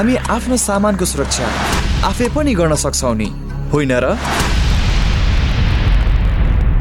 [0.00, 1.46] हामी आफ्नो सामानको सुरक्षा
[2.08, 3.24] आफै पनि गर्न सक्छौ नि
[3.72, 4.12] होइन र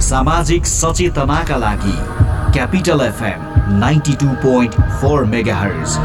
[0.06, 1.96] सामाजिक सचेतनाका लागि
[2.54, 3.42] Capital FM
[3.80, 5.98] ninety two point four megahertz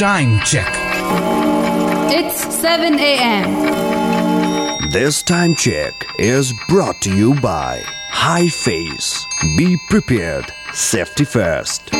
[0.00, 0.74] Time check.
[2.16, 3.56] It's 7 a.m.
[4.90, 7.80] This time check is brought to you by
[8.10, 9.25] High Face.
[9.56, 10.52] Be prepared.
[10.72, 11.90] Safety first.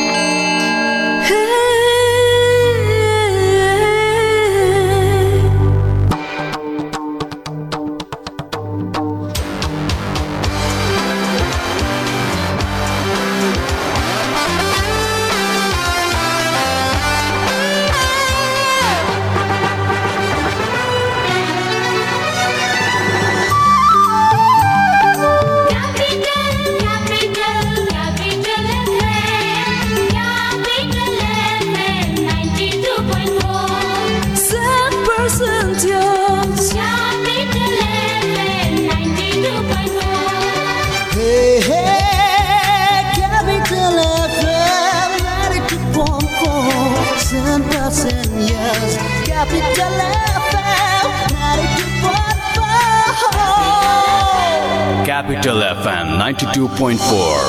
[56.87, 57.39] 92.4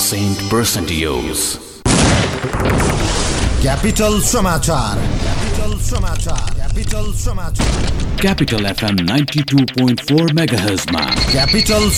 [0.00, 1.40] Saint Percentios.
[3.60, 7.90] Capital समाचार क्यापिटल समाचार क्यापिटल समाचार
[8.24, 11.90] Capital FM 92.4 MHz मा Capital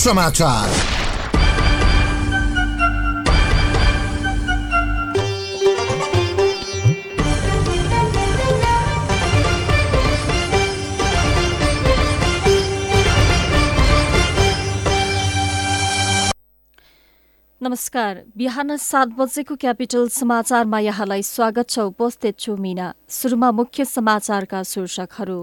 [17.69, 24.63] नमस्कार। बिहान सात बजेको capital समाचारमा यहाँलाई स्वागत छ। उपस्थित छु मिना। सुरुमा मुख्य समाचारका
[24.63, 25.37] शीर्षकहरू।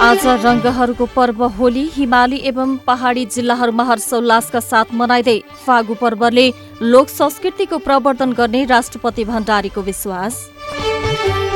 [0.00, 6.46] आज रङ्गहरूको पर्व होली हिमाली एवं पहाडी जिल्लाहरूमा हर्षोल्लासका साथ मनाइँदै फागु पर्वले
[6.82, 10.34] लोक संस्कृतिको प्रवर्धन गर्ने राष्ट्रपति भण्डारीको विश्वास।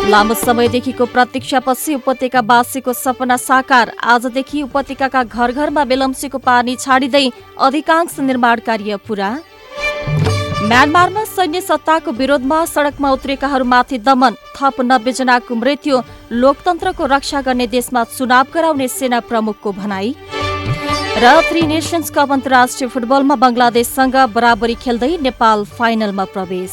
[0.04, 7.28] लामो समयदेखिको प्रतीक्षापछि उपत्यकावासीको सपना साकार। आजदेखि उपत्यकाका घर घरमा बेलम्चीको पानी छाडिँदै
[7.58, 9.30] अधिकांश निर्माण कार्य पूरा।
[10.68, 16.00] म्यानमारमा सैन्य सत्ताको विरोधमा सडकमा उत्रेकाहरूमाथि दमन थप नब्बे जनाको मृत्यु
[16.32, 20.14] लोकतन्त्रको रक्षा गर्ने देशमा चुनाव गराउने सेना प्रमुखको भनाई।
[21.16, 26.72] र थ्री नेसन्स कप अन्तर्राष्ट्रिय फुटबलमा बङ्गलादेशसँग बराबरी खेल्दै नेपाल फाइनलमा प्रवेश।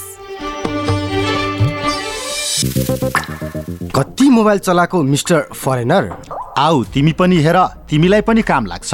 [3.96, 6.12] कति मोबाइल चलाएको मिस्टर फरेनर?
[6.58, 7.58] आऊ तिमी पनि हेर
[7.90, 8.94] तिमीलाई पनि काम लाग्छ।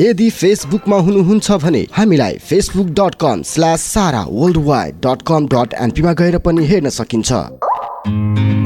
[0.00, 5.74] यदि फेसबुकमा हुनुहुन्छ भने हामीलाई Facebook dot com slash Sara world wide dot com dot
[5.80, 7.32] एनपीमा गएर पनि हेर्न सकिन्छ।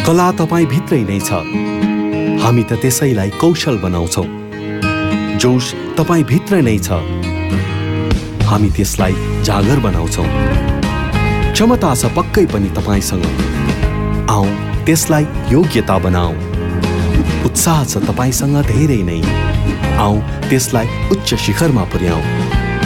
[0.06, 1.40] कला तपाईँ भित्रै नै छ।
[2.42, 4.24] हामी त त्यसैलाई कौशल बनाउँछौ।
[5.42, 7.02] जोस तपाईँ भित्र नै छ।
[8.46, 10.24] हामी त्यसलाई जागर बनाउँछौ।
[11.52, 13.26] क्षमता छ पक्कै पनि तपाईँसँग।
[14.30, 14.46] आऊ
[14.86, 16.32] त्यसलाई योग्यता बनाऊ
[17.50, 19.45] उत्साह छ तपाईँसँग धेरै नै।
[20.06, 22.22] आऊ त्यसलाई उच्च शिखरमा पुर्याऊ।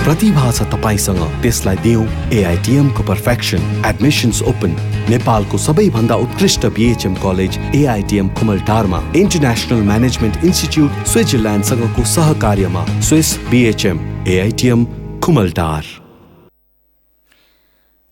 [0.04, 4.70] प्रतिभा छ तपाईँसँग त्यसलाई दिउँ एआइटिएमको पर्फेक्सन एडमिसन्स ओपन
[5.12, 13.98] नेपालको सबैभन्दा उत्कृष्ट बिएचएम कलेज एआइटिएम कुमलटारमा इन्टरनेसनल म्यानेजमेन्ट इन्स्टिच्युट स्विजरल्यान्डसँगको सहकार्यमा स्विस बिएचएम
[14.34, 14.84] एआइटिएम
[15.24, 15.84] कुमलटार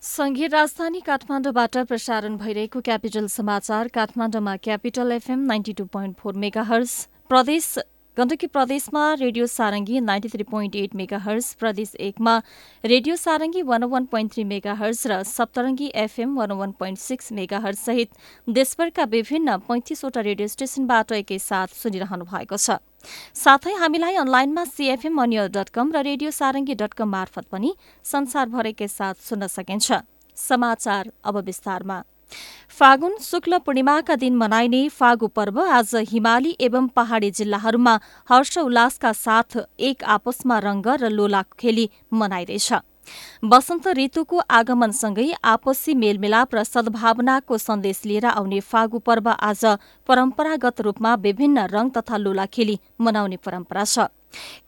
[0.02, 6.64] संघीय राजधानी काठमाडौँबाट प्रसारण भइरहेको क्यापिटल समाचार काठमाडौँमा Capital FM ninety two point four mega
[7.30, 7.78] प्रदेश
[8.18, 10.94] गण्डकी प्रदेशमा radio Sarangi ninety three point eight
[11.26, 12.32] megahertz प्रदेश एकमा
[12.84, 14.44] radio Sarangi one one point three
[14.80, 17.30] megahertz र Saptarangi FM one one point six
[17.66, 18.18] megahertz सहित
[18.58, 22.82] देशभरका विभिन्न पैंतिसवटा रेडियो स्टेशनबाट एकैसाथ सुनिरहनु भएको छ।
[23.38, 25.24] साथै हामीलाई अनलाइनमा सीएफएम
[25.54, 27.74] डट कम र रेडियो सारङ्गी डट कम मार्फत पनि
[28.04, 30.02] संसारभरकै साथ सुन्न सकिन्छ।
[30.36, 32.02] समाचार अब विस्तारमा।
[32.78, 37.94] फागुन शुक्ल पूर्णिमाका दिन मनाइने फागु पर्व आज हिमाली एवं पहाड़ी जिल्लाहरूमा
[38.28, 39.56] हर्ष उल्लासका साथ
[39.88, 42.72] एक आपसमा रंग र लोला खेली मनाइरहेछ
[43.44, 49.64] वसन्त ऋतुको आगमनसँगै आपसी मेलमिलाप र सद्भावनाको सन्देश लिएर आउने फागु पर्व आज
[50.08, 54.08] परम्परागत रूपमा विभिन्न रंग तथा लोला खेली मनाउने परम्परा छ।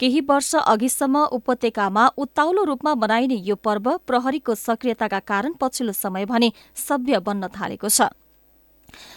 [0.00, 6.52] केही वर्ष अघिसम्म उपत्यकामा उत्ताउलो रूपमा मनाइने यो पर्व प्रहरीको सक्रियताका कारण पछिल्लो समय भने
[6.88, 8.08] सभ्य बन्न थालेको छ।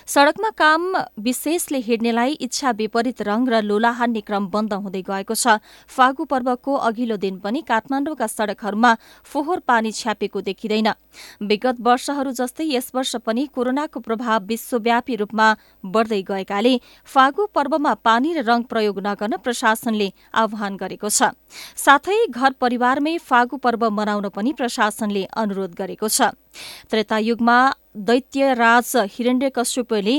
[0.07, 5.59] सड़कमा काम विशेषले हिँड्नेलाई इच्छा विपरीत रंग र लोला हान्ने क्रम बन्द हुँदै गएको छ।
[5.87, 8.91] फागु पर्वको अघिल्लो दिन पनि काठमाडौँका सड़कहरूमा
[9.25, 10.89] फोहोर पानी छ्यापेको देखिँदैन।
[11.43, 15.47] विगत वर्षहरू जस्तै यस वर्ष पनि कोरोनाको प्रभाव विश्वव्यापी रूपमा
[15.83, 16.73] बढ्दै गएकाले
[17.07, 21.31] फागु पर्वमा पानी र रंग प्रयोग नगर्न प्रशासनले आह्वान गरेको छ।
[21.77, 26.33] साथै घर परिवारमै फागु पर्व मनाउन पनि प्रशासनले अनुरोध गरेको छ।
[26.89, 27.57] त्रेतायुगमा
[28.07, 30.17] दैत्यराज हिरण्यकश्यपले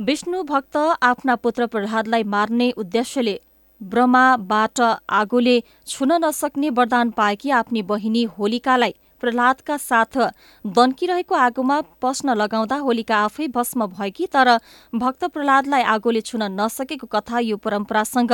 [0.00, 3.36] विष्णु भक्त आफ्ना पुत्र प्रहलादलाई मार्ने उद्देश्यले
[3.80, 4.80] ब्रह्माबाट
[5.12, 10.16] आगोले छुन नसक्ने वरदान पाएकी आफ्नी बहिनी होलिकालाई प्रहलादका साथ
[10.64, 14.50] दन्किरहेको आगोमा पस्न लगाउँदा होलिका आफै भस्म भएकी तर
[14.94, 18.32] भक्त प्रहलादलाई आगोले छुन नसकेको कथा यो परम्परासँग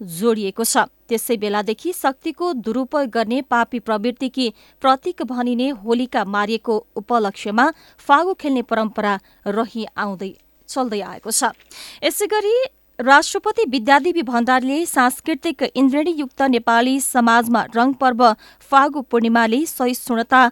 [0.00, 4.46] जोडिएको छ। त्यसै बेलादेखि शक्तिको दुरूपयोग गर्ने पापी प्रवृत्तिकी
[4.82, 9.14] प्रतीक भनिने होलिका मारिएको उपलक्ष्यमा फागु खेल्ने परम्परा
[9.48, 10.32] रही आउँदै
[10.68, 11.52] चल्दै आएको छ।
[12.04, 12.56] यसै गरी
[12.98, 18.22] राष्ट्रपति विद्यादेवी भण्डारीले सांस्कृतिक इन्द्रणीयुक्त नेपाली समाजमा रंग पर्व
[18.70, 20.42] फागु पूर्णिमाले सहिष्णुता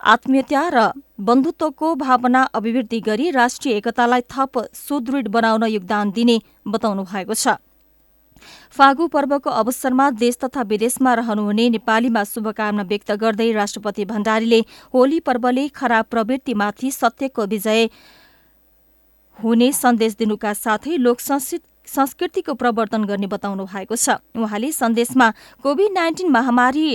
[0.00, 0.88] आत्मीयता र
[1.20, 7.56] बन्धुत्वको भावना अभिवृद्धि गरी राष्ट्रिय एकतालाई थप सुदृढ बनाउन योगदान दिने बताउनु भएको छ।
[8.74, 14.60] फागु पर्वको अवसरमा देश तथा विदेशमा रहनुहुने नेपालीमा शुभकामना व्यक्त गर्दै राष्ट्रपति भण्डारीले
[14.94, 17.88] होली पर्वले खराब प्रवृत्तिमाथि सत्यको विजय
[19.36, 25.30] हुने सन्देश दिनुका साथै लोक संस्कृतिको प्रवर्तन गर्ने बताउनु भएको छ। उहाँले सन्देशमा
[25.62, 26.86] कोविड नाइन्टिन महामारी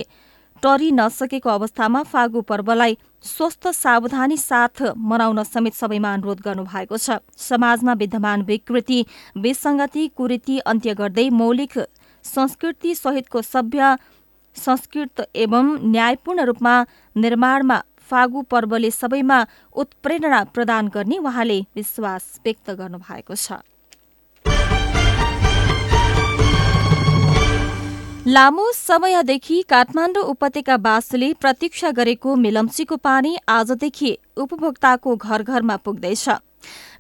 [0.64, 7.94] टरी नसकेको अवस्थामा फागु पर्वलाई स्वस्थ सावधानी साथ मनाउन समेत सबैमा अनुरोध गर्नुभएको छ। समाजमा
[7.96, 9.00] विद्यमान विकृति
[9.38, 11.78] विसंगति कुरीति अन्त्य गर्दै मौलिक
[12.26, 13.96] संस्कृति सहितको सभ्य
[14.56, 16.76] संस्कृत एवं न्यायपूर्ण रूपमा
[17.16, 19.46] निर्माणमा फागु पर्वले सबैमा
[19.76, 23.62] उत्प्रेरणा प्रदान गर्ने उहाँले विश्वास व्यक्त गर्नुभएको छ।
[28.28, 36.30] लामो समयदेखि काठमाडौँ उपत्यकावासीले प्रतीक्षा गरेको मिलम्चीको पानी आजदेखि उपभोक्ताको घर घरमा पुग्दैछ।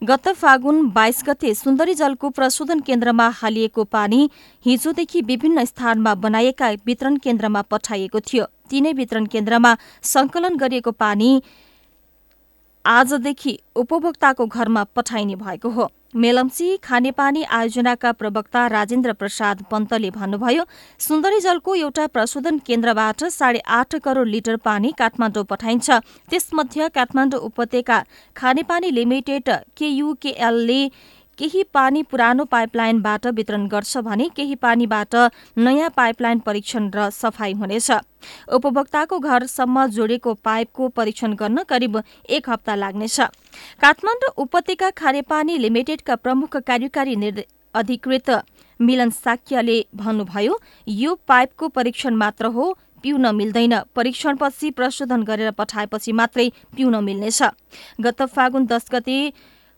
[0.03, 4.29] गत फागुन बाइस गते सुन्दरी जलको प्रशोधन केन्द्रमा हालिएको पानी
[4.65, 9.75] हिजोदेखि विभिन्न स्थानमा बनाइएका वितरण केन्द्रमा पठाइएको थियो। तीनै वितरण केन्द्रमा
[10.05, 11.41] संकलन गरिएको पानी
[12.85, 20.63] आजदेखि उपभोक्ताको घरमा पठाइने भएको हो। मेलम्ची खानेपानी आयोजनाका प्रवक्ता राजेन्द्र प्रसाद पन्तले भन्नुभयो
[20.99, 25.89] सुन्दरी जलको एउटा प्रशोधन केन्द्रबाट साढे आठ करोड़ लिटर पानी काठमाडौँ पठाइन्छ।
[26.29, 28.01] त्यसमध्ये काठमाडौँ उपत्यका
[28.35, 30.81] खानेपानी लिमिटेड केयुकेएलले
[31.39, 35.15] केही पानी पुरानो पाइपलाइनबाट वितरण गर्छ भने केही पानीबाट
[35.57, 37.91] नयाँ पाइपलाइन परीक्षण र सफाई हुनेछ।
[38.49, 41.95] उपभोक्ताको घरसम्म जोडेको पाइपको परीक्षण गर्न करिब
[42.29, 43.19] एक हप्ता लाग्नेछ।
[43.81, 47.15] काठमाडौँ उपत्यका खानेपानी लिमिटेडका प्रमुख कार्यकारी
[47.73, 48.29] अधिकृत
[48.79, 52.65] मिलन साक्यले भन्नुभयो यो पाइपको परीक्षण मात्र हो
[53.03, 57.41] पिउन मिल्दैन। परीक्षणपछि प्रशोधन गरेर पठाएपछि मात्रै पिउन मिल्नेछ।
[58.01, 59.17] गत फागुन दस गते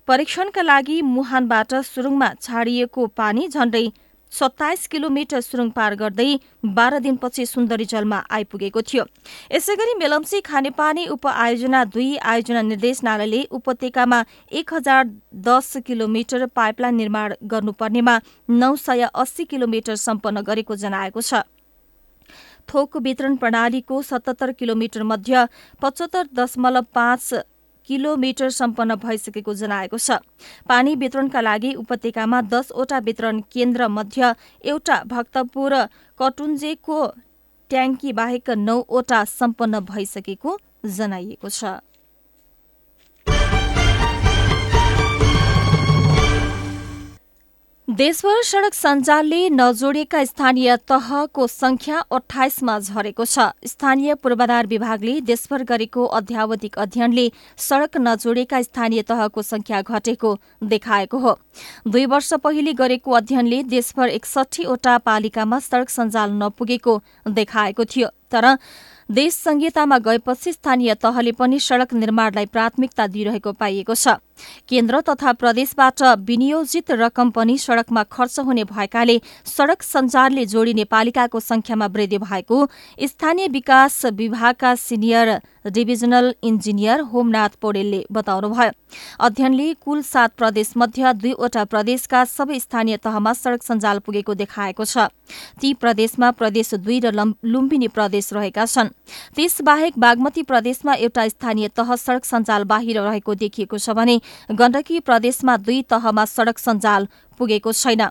[0.08, 3.86] परीक्षणका लागि मुहानबाट सुरुङमा छाडिएको पानी झण्डै
[4.32, 6.26] सत्ताइस किलोमिटर सुरुङ पार गर्दै
[6.76, 9.04] बाह्र दिनपछि सुन्दरी जलमा आइपुगेको थियो।
[9.52, 14.20] यसै गरी मेलम्ची खानेपानी उप आयोजना दुई आयोजना निर्देशनालयले उपत्यकामा
[14.52, 15.06] एक हजार
[15.48, 21.44] दस किलोमिटर पाइपलाइन निर्माण गर्नुपर्नेमा नौ सय अस्सी किलोमिटर सम्पन्न गरेको जनाएको छ।
[22.70, 25.46] थोक वितरण प्रणालीको सतहत्तर किलोमिटर मध्ये
[25.82, 27.34] पचहत्तर दशमलव पाँच
[27.92, 30.24] किलोमिटर सम्पन्न भइसकेको जनाएको छ।
[30.64, 34.32] पानी वितरणका लागि उपत्यकामा दसवटा वितरण केन्द्र मध्ये
[34.64, 35.76] एउटा भक्तपुर
[36.20, 37.00] कटुन्जेको
[37.72, 40.58] ट्याङ्की बाहेक नौवटा सम्पन्न भइसकेको
[40.98, 41.64] जनाइएको छ।
[47.92, 56.06] देशभर सड़क सञ्जालले नजोडिएका स्थानीय तहको संख्या अठाइसमा झरेको छ। स्थानीय पूर्वाधार विभागले देशभर गरेको
[56.20, 61.38] अध्यावधिक अध्ययनले सड़क नजोडिएका स्थानीय तहको संख्या घटेको देखाएको हो।
[61.88, 68.56] दुई वर्ष पहिले गरेको अध्ययनले देशभर एकसठीवटा पालिकामा सड़क सञ्जाल नपुगेको देखाएको थियो। तर
[69.10, 74.16] देश संहितामा गएपछि स्थानीय तहले पनि सड़क निर्माणलाई प्राथमिकता दिइरहेको पाइएको छ।
[74.70, 81.86] केन्द्र तथा प्रदेशबाट विनियोजित रकम पनि सड़कमा खर्च हुने भएकाले सड़क सञ्जालले जोडिने पालिकाको संख्यामा
[81.86, 82.68] वृद्धि भएको।
[83.04, 88.72] स्थानीय विकास विभागका सिनियर डिभिजनल इन्जिनियर होमनाथ पौडेलले बताउनुभयो।
[89.20, 94.98] अध्ययनले कुल सात प्रदेशमध्ये दुईवटा प्रदेशका सबै स्थानीय तहमा सड़क सञ्जाल पुगेको देखाएको छ।
[95.62, 98.88] ती प्रदेशमा प्रदेश दुई र लम- लुम्बिनी प्रदेश रहेका छन्।
[99.36, 104.22] त्यसबाहेक बागमती प्रदेशमा एउटा स्थानीय तह सड़क सञ्जाल बाहिर रहेको देखिएको छ भने
[104.52, 107.08] गण्डकी प्रदेशमा दुई तहमा सड़क सञ्जाल
[107.40, 108.10] पुगेको छैन।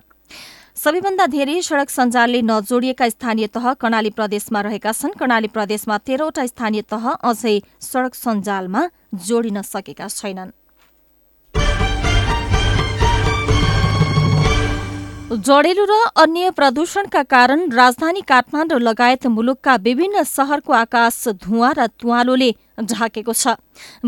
[0.76, 6.82] सबैभन्दा धेरै सड़क सञ्जालले नजोडिएका स्थानीय तह कर्णाली प्रदेशमा रहेका छन्। कर्णाली प्रदेशमा तेह्रवटा स्थानीय
[6.82, 8.88] तह अझै सड़क सञ्जालमा
[9.26, 10.56] जोडिन सकेका छैनन्।
[15.30, 22.50] जडेलु र अन्य प्रदूषणका कारण राजधानी काठमाडौँ लगायत मुलुकका विभिन्न शहरको आकाश धुवाँ र तुवालोले
[22.82, 23.54] ढाकेको छ।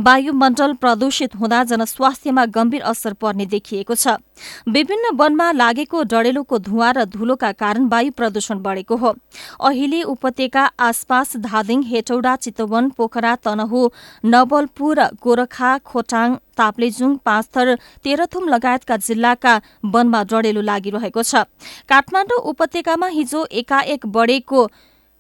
[0.02, 4.18] वायुमण्डल प्रदूषित हुँदा जनस्वास्थ्यमा गम्भीर असर पर्ने देखिएको छ।
[4.66, 9.14] विभिन्न वनमा लागेको डडेलुको धुवाँ र धुलोका कारण वायु प्रदूषण बढेको हो।
[9.62, 13.88] अहिले उपत्यका आसपास धादिङ हेटौडा चितवन पोखरा तनहु
[14.24, 19.54] नवलपुर गोरखा खोटाङ ताप्लेजुङ पाँचथर तेह्रथुम लगायतका जिल्लाका
[19.84, 21.44] वनमा डडेलो लागिरहेको छ।
[21.88, 24.60] काठमाडौँ उपत्यकामा हिजो एकाएक बढेको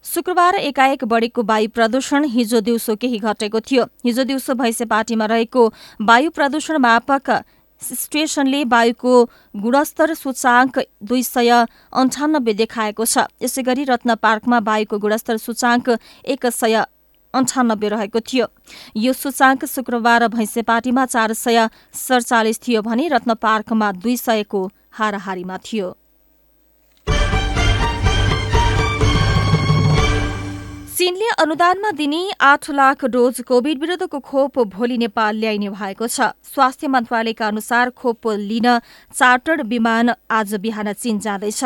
[0.04, 5.62] शुक्रबार एकाएक बढेको वायु प्रदूषण हिजो दिउँसो केही घटेको थियो। हिजो दिउँसो भैँसेपाटीमा रहेको
[6.00, 7.30] वायु प्रदूषण मापक
[7.82, 9.14] स्टेशनले वायुको
[9.58, 11.50] गुणस्तर सूचाङ्क दुई सय
[11.92, 16.82] अन्ठानब्बे देखाएको छ। यसै गरी रत्न पार्कमा वायुको गुणस्तर सूचाङ्क एक सय
[17.34, 18.46] अन्ठानब्बे रहेको थियो।
[18.96, 24.60] यो सूचाङ्क शुक्रबार भैँसेपाटीमा चार सय सडचालिस थियो भने रत्न पार्कमा दुई सयको
[24.92, 25.96] हाराहारीमा थियो।
[31.02, 36.88] चीनले अनुदानमा दिने आठ लाख डोज कोविड विरुद्धको खोप भोलि नेपाल ल्याइने भएको छ। स्वास्थ्य
[36.88, 38.68] मन्त्रालयका अनुसार खोप लिन
[39.10, 41.64] चार्टर्ड विमान आज बिहान चीन जाँदैछ।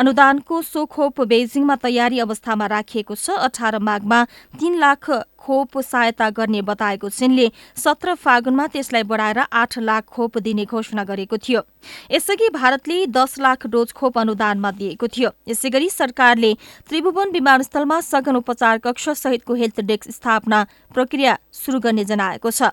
[0.00, 4.24] अनुदानको सो खोप बेजिङमा तयारी अवस्थामा राखिएको छ। अठार माघमा
[4.56, 5.10] तीन लाख
[5.40, 11.36] खोप सहायता गर्ने बताएको चीनले सत्र फागुनमा त्यसलाई बढाएर आठ लाख खोप दिने घोषणा गरेको
[11.38, 11.62] थियो।
[12.10, 16.52] यसअघि भारतले दस लाख डोज खोप अनुदानमा दिएको थियो। यसै गरी सरकारले
[16.88, 22.72] त्रिभुवन विमानस्थलमा सघन उपचार कक्ष सहितको हेल्थ डेस्क स्थापना प्रक्रिया शुरू गर्ने जनाएको छ।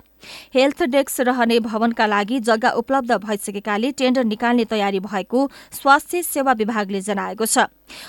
[0.55, 7.01] हेल्थ डेस्क रहने भवनका लागि जग्गा उपलब्ध भइसकेकाले टेन्डर निकाल्ने तयारी भएको स्वास्थ्य सेवा विभागले
[7.01, 7.67] जनाएको छ।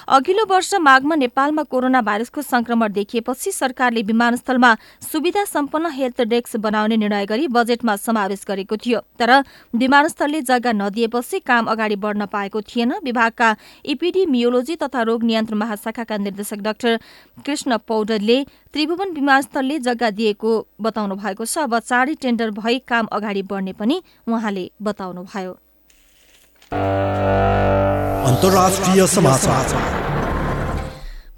[0.09, 6.97] अघिल्लो वर्ष माघमा नेपालमा कोरोना भाइरसको संक्रमण देखिएपछि सरकारले विमानस्थलमा सुविधा सम्पन्न हेल्थ डेस्क बनाउने
[6.97, 9.31] निर्णय गरी बजेटमा समावेश गरेको थियो। तर
[9.75, 13.55] विमानस्थलले जग्गा नदिएपछि काम अगाडि बढ्न पाएको थिएन। विभागका
[13.87, 16.99] इपिडिमियोलोजी तथा रोग नियन्त्रण महाशाखाका निर्देशक डाक्टर
[17.47, 18.43] कृष्ण पौडेलले
[18.75, 20.51] त्रिभुवन विमानस्थलले जग्गा दिएको
[20.81, 21.59] बताउनु भएको छ
[21.99, 23.97] चाँडै टेन्डर भई काम अगाडि बढ्ने पनि
[24.31, 25.53] उहाँले बताउनुभयो।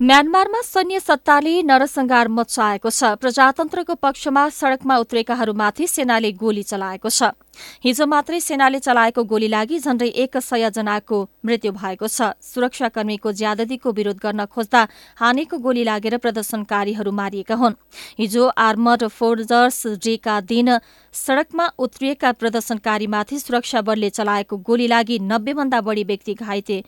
[0.00, 7.36] म्यानमारमा सैन्य सत्ताले नरसंहार मचाएको छ। प्रजातन्त्रको पक्षमा सड़कमा उत्रेकाहरूमाथि सेनाले गोली चलाएको छ।
[7.84, 13.92] हिजो मात्रै सेनाले चलाएको गोली लागि झण्डै एक सय जनाको मृत्यु भएको छ। सुरक्षाकर्मीको ज्यादतीको
[13.92, 14.86] विरोध गर्न खोज्दा
[15.20, 17.76] हानेको गोली लागेर प्रदर्शनकारीहरू मारिएका हुन्।
[18.18, 20.78] हिजो आर्मड फोर्जर्स डेका दिन
[21.14, 26.82] सड़कमा उत्रिएका प्रदर्शनकारीमाथि सुरक्षा बलले चलाएको गोली लागि नब्बेभन्दा बढी व्यक्ति घाइते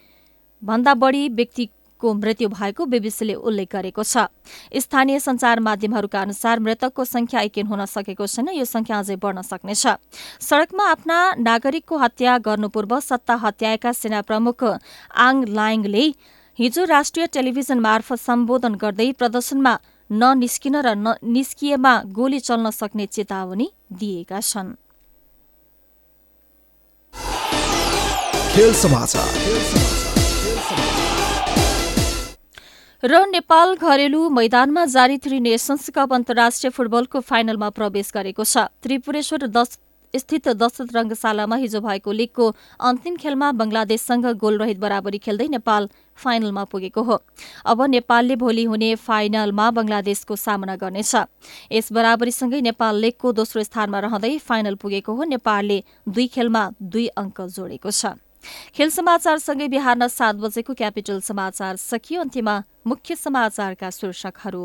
[0.62, 1.68] भन्दा बढी व्यक्ति
[2.02, 4.26] को मृत्यु भएको बीबीसीले उल्लेख गरेको छ।
[4.76, 9.86] स्थानीय संचार माध्यमहरूका अनुसार मृतकको संख्या एकिन हुन सकेको छैन यो संख्या अझै बढ्न सक्नेछ।
[10.42, 16.04] सड़कमा आफ्ना नागरिकको हत्या गर्नुपूर्व सत्ता हत्याएका सेना प्रमुख आङ लाइङले
[16.58, 19.74] हिजो राष्ट्रिय टेलिभिजन मार्फत सम्बोधन गर्दै प्रदर्शनमा
[20.10, 20.88] ननिस्किन र
[21.24, 24.74] निस्किएमा गोली चल्न सक्ने चेतावनी दिएका छन्।
[28.52, 30.01] खेल समाचार।
[33.02, 39.46] र नेपाल घरेलु मैदानमा जारी थ्री नेसन्स कप अन्तर्राष्ट्रिय फुटबलको फाइनलमा प्रवेश गरेको छ। त्रिपुरेश्वर
[39.50, 39.74] दश
[40.14, 42.46] स्थित दशरथ रङ्गशालामा हिजो भएको लीगको
[42.78, 47.18] अन्तिम खेलमा बंगलादेशसँग गोलरहित बराबरी खेल्दै नेपाल फाइनलमा पुगेको हो।
[47.66, 51.14] अब नेपालले भोलि हुने फाइनलमा बंगलादेशको सामना गर्नेछ।
[51.74, 57.50] यस बराबरीसँगै नेपाल लीगको दोस्रो स्थानमा रहँदै फाइनल पुगेको हो। नेपालले दुई खेलमा दुई अङ्क
[57.50, 58.14] जोडेको छ।
[58.74, 64.64] खेल समाचारसँगै बिहान सात बजेको क्यापिटल समाचार सकियो। अन्त्यमा मुख्य समाचारका शीर्षकहरू।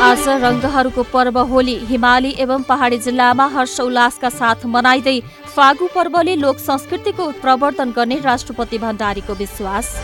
[0.00, 5.20] आज रंगहरूको पर्व होली। हिमाली एवं पहाडी जिल्लामा हर्ष उल्लासका साथ मनाइँदै
[5.54, 9.94] फागु पर्वले लोक संस्कृतिको प्रवर्धन गर्ने राष्ट्रपति भण्डारीको विश्वास।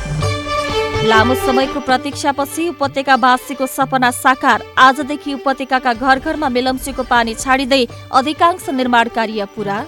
[1.04, 9.08] लामो समयको प्रतीक्षापछि उपत्यकावासीको सपना साकार। आजदेखि उपत्यकाका घर घरमा मेलम्चीको पानी छाडिँदै अधिकांश निर्माण
[9.08, 9.78] कार्य पूरा।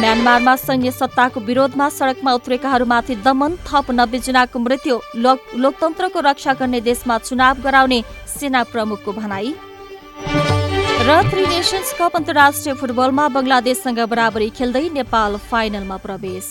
[0.00, 6.80] म्यानमारमा सैन्य सत्ताको विरोधमा सड़कमा उत्रेकाहरूमाथि दमन थप नब्बे जनाको मृत्यु लोक लोकतन्त्रको रक्षा गर्ने
[6.80, 9.52] देशमा चुनाव गराउने सेना प्रमुखको भनाई।
[11.04, 16.48] र थ्री नेसन्स कप अन्तर्राष्ट्रिय फुटबलमा बंगलादेशसँग बराबरी खेल्दै नेपाल फाइनलमा प्रवेश।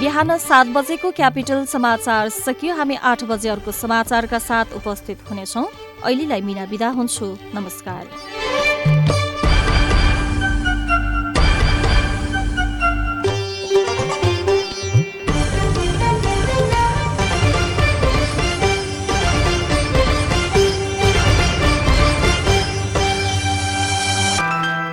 [0.00, 5.66] बिहान सात बजेको क्यापिटल समाचार सकियो। हामी आठ बजे अर्को समाचारका साथ उपस्थित हुनेछौँ।
[6.04, 8.04] अहिलेलाई मिना बिदा हुन्छु। नमस्कार।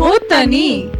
[0.00, 0.18] हो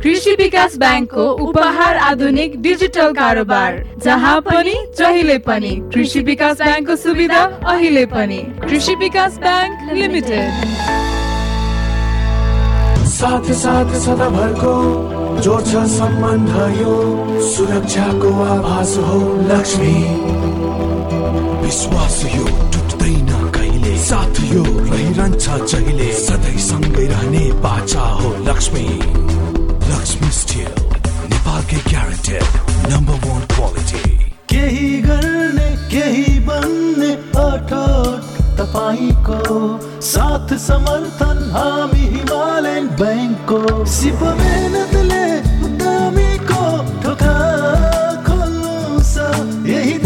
[0.02, 7.40] कृषि विकास ब्याङ्कको उपहार आधुनिक डिजिटल कारोबार जहाँ पनि जहिले पनि कृषि विकास ब्याङ्कको सुविधा
[7.66, 10.50] अहिले पनि। कृषि विकास ब्याङ्क लिमिटेड।
[13.08, 14.74] साथ साथ सदाभरको
[15.40, 16.94] जोड्छ सम्बन्ध यो
[17.50, 19.94] सुरक्षाको आभास हो लक्ष्मी।
[21.64, 23.49] विश्वास यो टुट्दैन।
[23.80, 28.84] कहिले साथ यो रहिरहन्छ जहिले। सधैँ सँगै रहने बाचा हो लक्ष्मी।
[29.88, 30.72] लक्ष्मी स्टिल
[31.32, 32.44] नेपालकै ग्यारेन्टेड
[32.92, 34.02] नम्बर वान क्वालिटी
[34.52, 38.20] केही गर्ने केही बन्ने अठोट
[38.60, 39.40] तपाईँको
[40.12, 43.60] साथ समर्थन हामी हिमालयन ब्याङ्कको।
[43.96, 45.24] सिप मेहनतले
[45.64, 46.62] उद्यमीको
[47.02, 47.36] ढोका
[48.28, 48.76] खोल्नु
[49.12, 49.32] छ
[49.72, 49.98] यही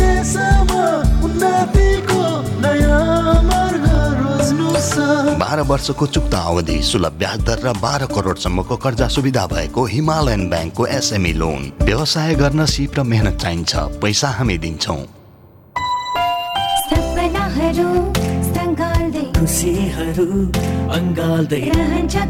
[4.97, 10.87] बाह्र वर्षको चुक्ता अवधि सुलभ ब्याज दर र बाह्र करोडसम्मको कर्जा सुविधा भएको हिमालयन ब्याङ्कको
[10.87, 15.03] एसएमई लोन। व्यवसाय गर्न सिप र मेहनत चाहिन्छ। पैसा हामी दिन्छौँ।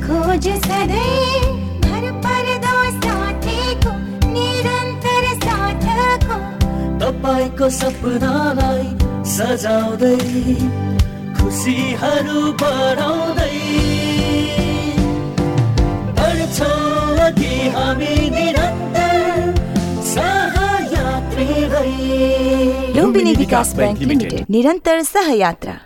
[0.05, 1.41] खोज सधैँ।
[1.85, 3.91] भर पर्दो साथीको
[4.35, 6.37] निरन्तर साथको।
[7.01, 8.87] तपाईँको सपनालाई
[9.35, 10.84] सजाउँदै
[11.45, 13.57] खुसीहरू बढाउँदै
[16.19, 19.19] बढ्छौँ अघि हामी निरन्तर
[20.13, 21.97] सहयात्री भई
[22.97, 25.77] लुम्बिनी विकास ब्याङ्क लिमिटेड निरन्तर सहयात्रा।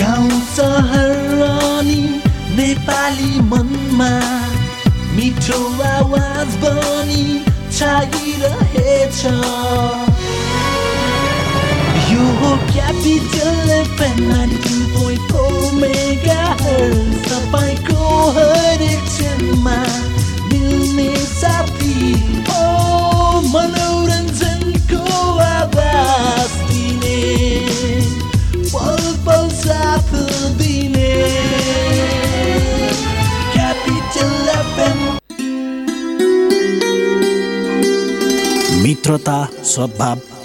[0.00, 2.00] गाउँ सहर अनि
[2.58, 4.12] नेपाली मनमा
[5.16, 5.60] मिठो
[5.94, 7.24] आवाज बनी
[7.78, 9.20] छाइरहेछ
[12.10, 16.42] यो हो Capital FM two point four mega
[17.26, 18.04] तपाईँको
[18.36, 19.76] हरेक क्षणमा
[20.52, 22.12] मिल्ने साथी
[22.48, 22.62] हो
[23.48, 25.02] मनोरञ्जनको
[25.48, 27.20] आवाज दिने
[28.72, 30.14] पल पल साथ
[30.62, 31.12] दिने
[33.52, 35.06] क्यापिटल एफएम
[38.82, 40.37] मित्रता सद्भाव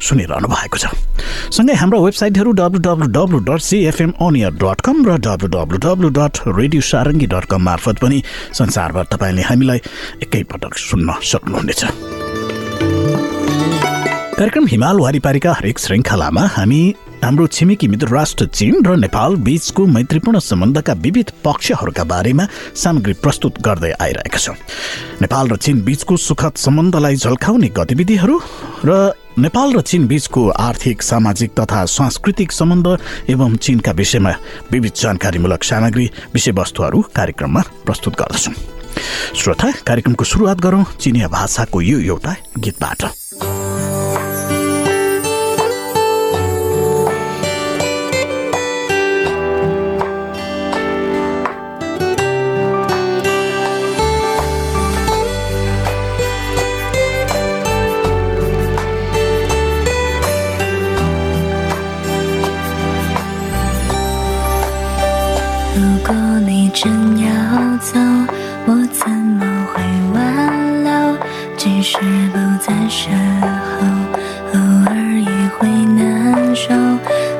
[0.00, 0.84] सुनिरहनु भएको छ।
[1.54, 6.08] सँगै हाम्रो वेबसाइटहरू W W W dot CFM अनियर dot com र W W W
[6.18, 8.22] dot radio Sarangi dot com मार्फत पनि
[8.58, 9.80] संसारभर तपाईँले हामीलाई
[10.24, 11.82] एकैपटक सुन्न सक्नुहुनेछ।
[14.34, 16.82] कार्यक्रम हिमाल वारिपारीका हरेक श्रृङ्खलामा हामी
[17.24, 23.60] हाम्रो छिमेकी मित्र राष्ट्र चीन र नेपाल बीचको मैत्रीपूर्ण सम्बन्धका विविध पक्षहरूका बारेमा सामग्री प्रस्तुत
[23.64, 24.56] गर्दै आइरहेका छौँ।
[25.22, 28.36] नेपाल र चीन बीचको सुखद सम्बन्धलाई झल्काउने गतिविधिहरू
[28.84, 28.90] र
[29.38, 32.86] नेपाल र चीन बीचको आर्थिक सामाजिक तथा सांस्कृतिक सम्बन्ध
[33.30, 34.30] एवं चीनका विषयमा
[34.72, 38.54] विविध जानकारीमूलक सामग्री विषयवस्तुहरू कार्यक्रममा प्रस्तुत गर्दछौँ।
[39.34, 43.02] श्रोता कार्यक्रमको सुरुवात गरौँ चिनिया भाषाको यो एउटा गीतबाट।
[71.86, 71.98] 是
[72.32, 73.84] 不在身后，
[74.54, 76.72] 偶尔也会难受。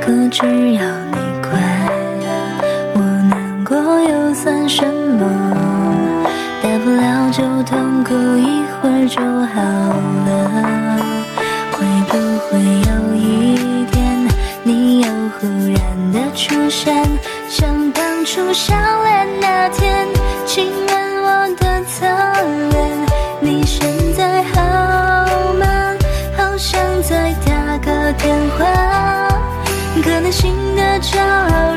[0.03, 1.59] 可只要你快
[2.21, 2.27] 乐，
[2.93, 5.25] 我难过又算什么？
[6.63, 9.19] 大不了就痛哭一会儿就
[9.55, 9.63] 好
[10.27, 10.29] 了。
[11.73, 11.79] 会
[12.09, 12.13] 不
[12.47, 14.29] 会有一天，
[14.63, 15.09] 你又
[15.41, 16.95] 忽然的出现，
[17.49, 20.07] 像当初相恋那天，
[20.45, 22.05] 亲吻我的侧
[22.73, 22.94] 脸？
[28.19, 29.29] 电话，
[30.03, 31.75] 可能新的骄傲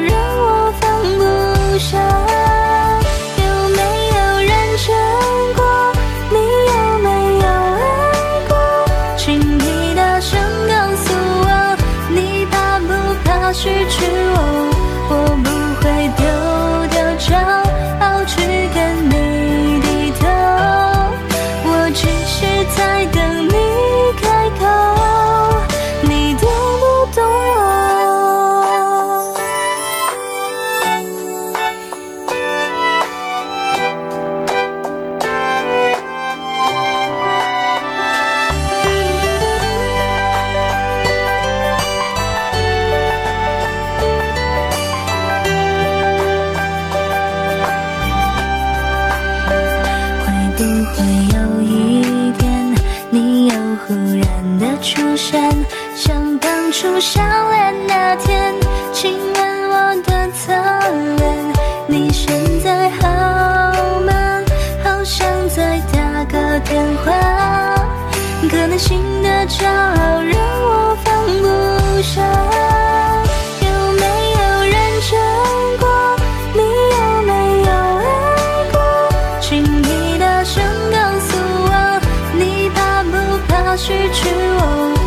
[84.58, 84.98] 我？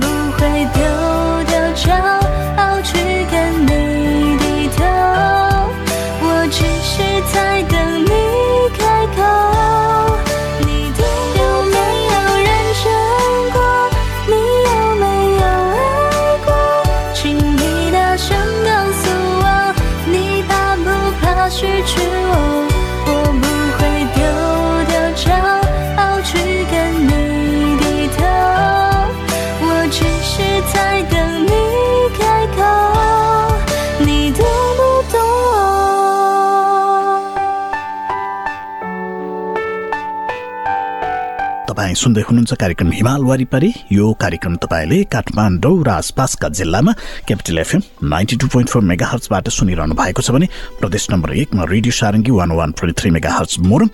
[0.00, 1.09] 不会丢
[41.90, 46.92] तपाईँ सुन्दै हुनुहुन्छ कार्यक्रम हिमाल वारिपारी। यो कार्यक्रम तपाईँले काठमाडौँ र आसपासका जिल्लामा
[47.26, 50.46] capital FM ninety two point four mega हर्चबाट सुनिरहनु भएको छ भने
[50.78, 53.88] प्रदेश नम्बर एकमा radio Sarangi one one point three mega hertz Morang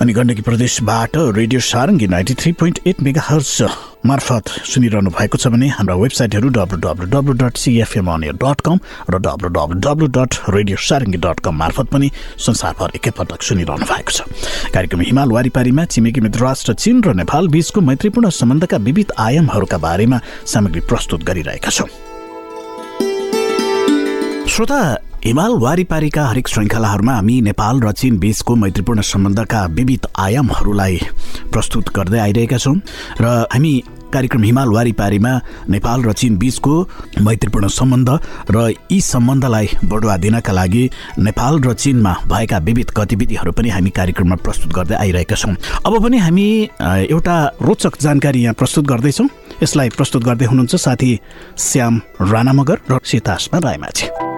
[0.00, 5.46] अनि गण्डकी प्रदेशबाट radio Sarangi ninety three point eight mega hertz मार्फत सुनिरहनु भएको छ
[5.54, 8.08] भने हाम्रा वेबसाइटहरू W W W dot CFM
[8.42, 8.78] dot com
[9.10, 12.10] र W W W dot radio Sarangi dot com मार्फत पनि
[12.46, 14.26] संसारभर एकैपटक सुनिरहनु भएको छ।
[14.74, 20.20] कार्यक्रम हिमाल वारिपारीमा छिमेकी मित्र राष्ट्र चीन र नेपाल बीचको मैत्रीपूर्ण सम्बन्धका विविध आयामहरूका बारेमा
[20.50, 21.88] सामग्री प्रस्तुत गरिरहेका छौँ।
[24.50, 24.80] श्रोता
[25.24, 30.96] हिमाल वारिपारीका हरेक श्रृङ्खलाहरूमा हामी नेपाल र चीन बीचको मैत्रीपूर्ण सम्बन्धका विविध आयामहरूलाई
[31.52, 32.74] प्रस्तुत गर्दै आइरहेका छौँ
[33.20, 33.72] र हामी
[34.14, 35.32] कार्यक्रम हिमाल वारिपारीमा
[35.70, 36.74] नेपाल र चीन बीचको
[37.22, 38.10] मैत्रीपूर्ण सम्बन्ध
[38.50, 40.84] र यी सम्बन्धलाई बढुवा दिनका लागि
[41.22, 45.54] नेपाल र चीनमा भएका विविध गतिविधिहरू पनि हामी कार्यक्रममा प्रस्तुत गर्दै आइरहेका छौँ।
[45.86, 46.48] अब पनि हामी
[46.82, 49.28] एउटा रोचक जानकारी यहाँ प्रस्तुत गर्दैछौँ।
[49.62, 51.18] यसलाई प्रस्तुत गर्दै हुनुहुन्छ साथी
[51.70, 54.31] श्याम राणा मगर र सीतासमा रायमाझी।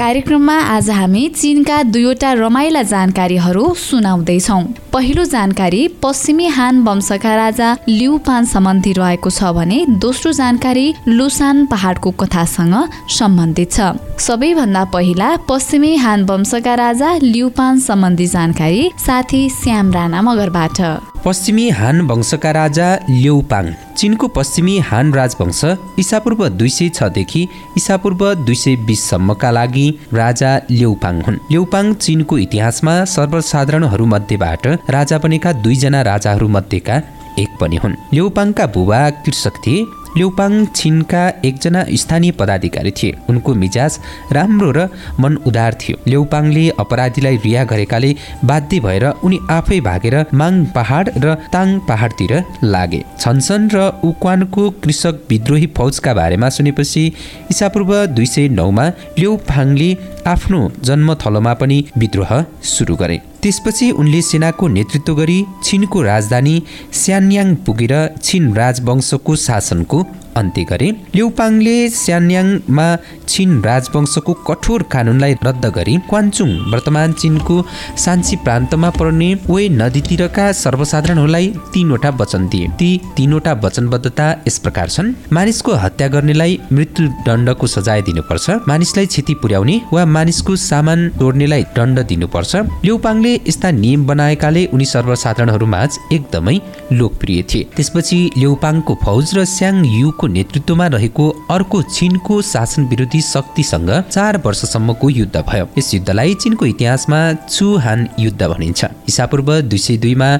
[0.00, 8.44] कार्यक्रममा आज हामी चीनका दुईवटा रमाइला जानकारीहरू सुनाउँदैछौँ। पहिलो जानकारी पश्चिमी हान वंशका राजा लिउपान
[8.44, 12.74] सम्बन्धी रहेको छ भने दोस्रो जानकारी लुसान पहाडको कथासँग
[13.18, 20.80] सम्बन्धित छ। सबैभन्दा पहिला पश्चिमी हान वंशका राजा लिउपान सम्बन्धी जानकारी साथी श्याम राणा मगरबाट
[21.24, 25.60] पश्चिमी हान वंशका राजा ल्यौपाङ। चिनको पश्चिमी हान राजवंश
[25.98, 27.42] इसापूर्व दुई सय छदेखि
[27.76, 36.02] इसापूर्व दुई सय बिससम्मका लागि राजा ल्यौपाङ हुन्। ल्यौपाङ चिनको इतिहासमा सर्वसाधारणहरूमध्येबाट राजा बनेका दुईजना
[36.02, 36.96] राजाहरूमध्येका
[37.38, 39.84] एक पनि हुन्। ल्यौपाङका बुबा कृषक थिए।
[40.16, 43.98] ल्यौपाङ छिनका एकजना स्थानीय पदाधिकारी थिए। उनको मिजाज
[44.32, 44.88] राम्रो र
[45.20, 48.10] मन उदार थियो। ल्यौपाङले अपराधीलाई रिहा गरेकाले
[48.44, 52.32] बाध्य भएर उनी आफै भागेर माङ पहाड र ताङ पहाडतिर
[52.64, 57.04] लागे। छनसन र उक्वानको कृषक विद्रोही फौजका बारेमा सुनेपछि
[57.50, 58.86] इसापूर्व दुई सय नौमा
[59.18, 59.90] ल्यौपाङले
[60.26, 62.30] आफ्नो जन्मथलोमा पनि विद्रोह
[62.74, 66.56] सुरु गरे। त्यसपछि उनले सेनाको नेतृत्व गरी छिनको राजधानी
[67.00, 69.98] स्यान्याङ पुगेर छिन राजवंशको शासनको
[70.36, 72.86] अन्त्य गरे। ल्यौपाङले स्यान्याङमा
[73.28, 77.56] छिन राजवंशको कठोर कानुनलाई रद्द गरी। क्वान्चुङ वर्तमान चिनको
[77.96, 85.14] सान्सी प्रान्तमा पर्ने वे नदीतिरका सर्वसाधारणहरूलाई तीनवटा वचन दिए। ती तीनवटा वचनबद्धता यस प्रकार छन्।
[85.32, 91.98] मानिसको हत्या गर्नेलाई मृत्यु दण्डको सजाय दिनुपर्छ। मानिसलाई क्षति पुर्याउने वा मानिसको सामान तोड्नेलाई दण्ड
[92.10, 96.56] दिनुपर्छ। ल्यौपाङले यस्ता नियम बनाएकाले उनी सर्वसाधारणहरूमाझ एकदमै
[96.92, 103.90] लोकप्रिय थिए। त्यसपछि ल्यौपाङको फौज र स्याङ युको नेतृत्वमा रहेको अर्को चिनको शासन विरोधी शक्तिसँग
[104.10, 110.30] चार वर्षसम्मको युद्ध भयो। यस युद्धलाई चिनको इतिहासमा चुहान युद्ध भनिन्छ। इसापूर्व दुई सय दुईमा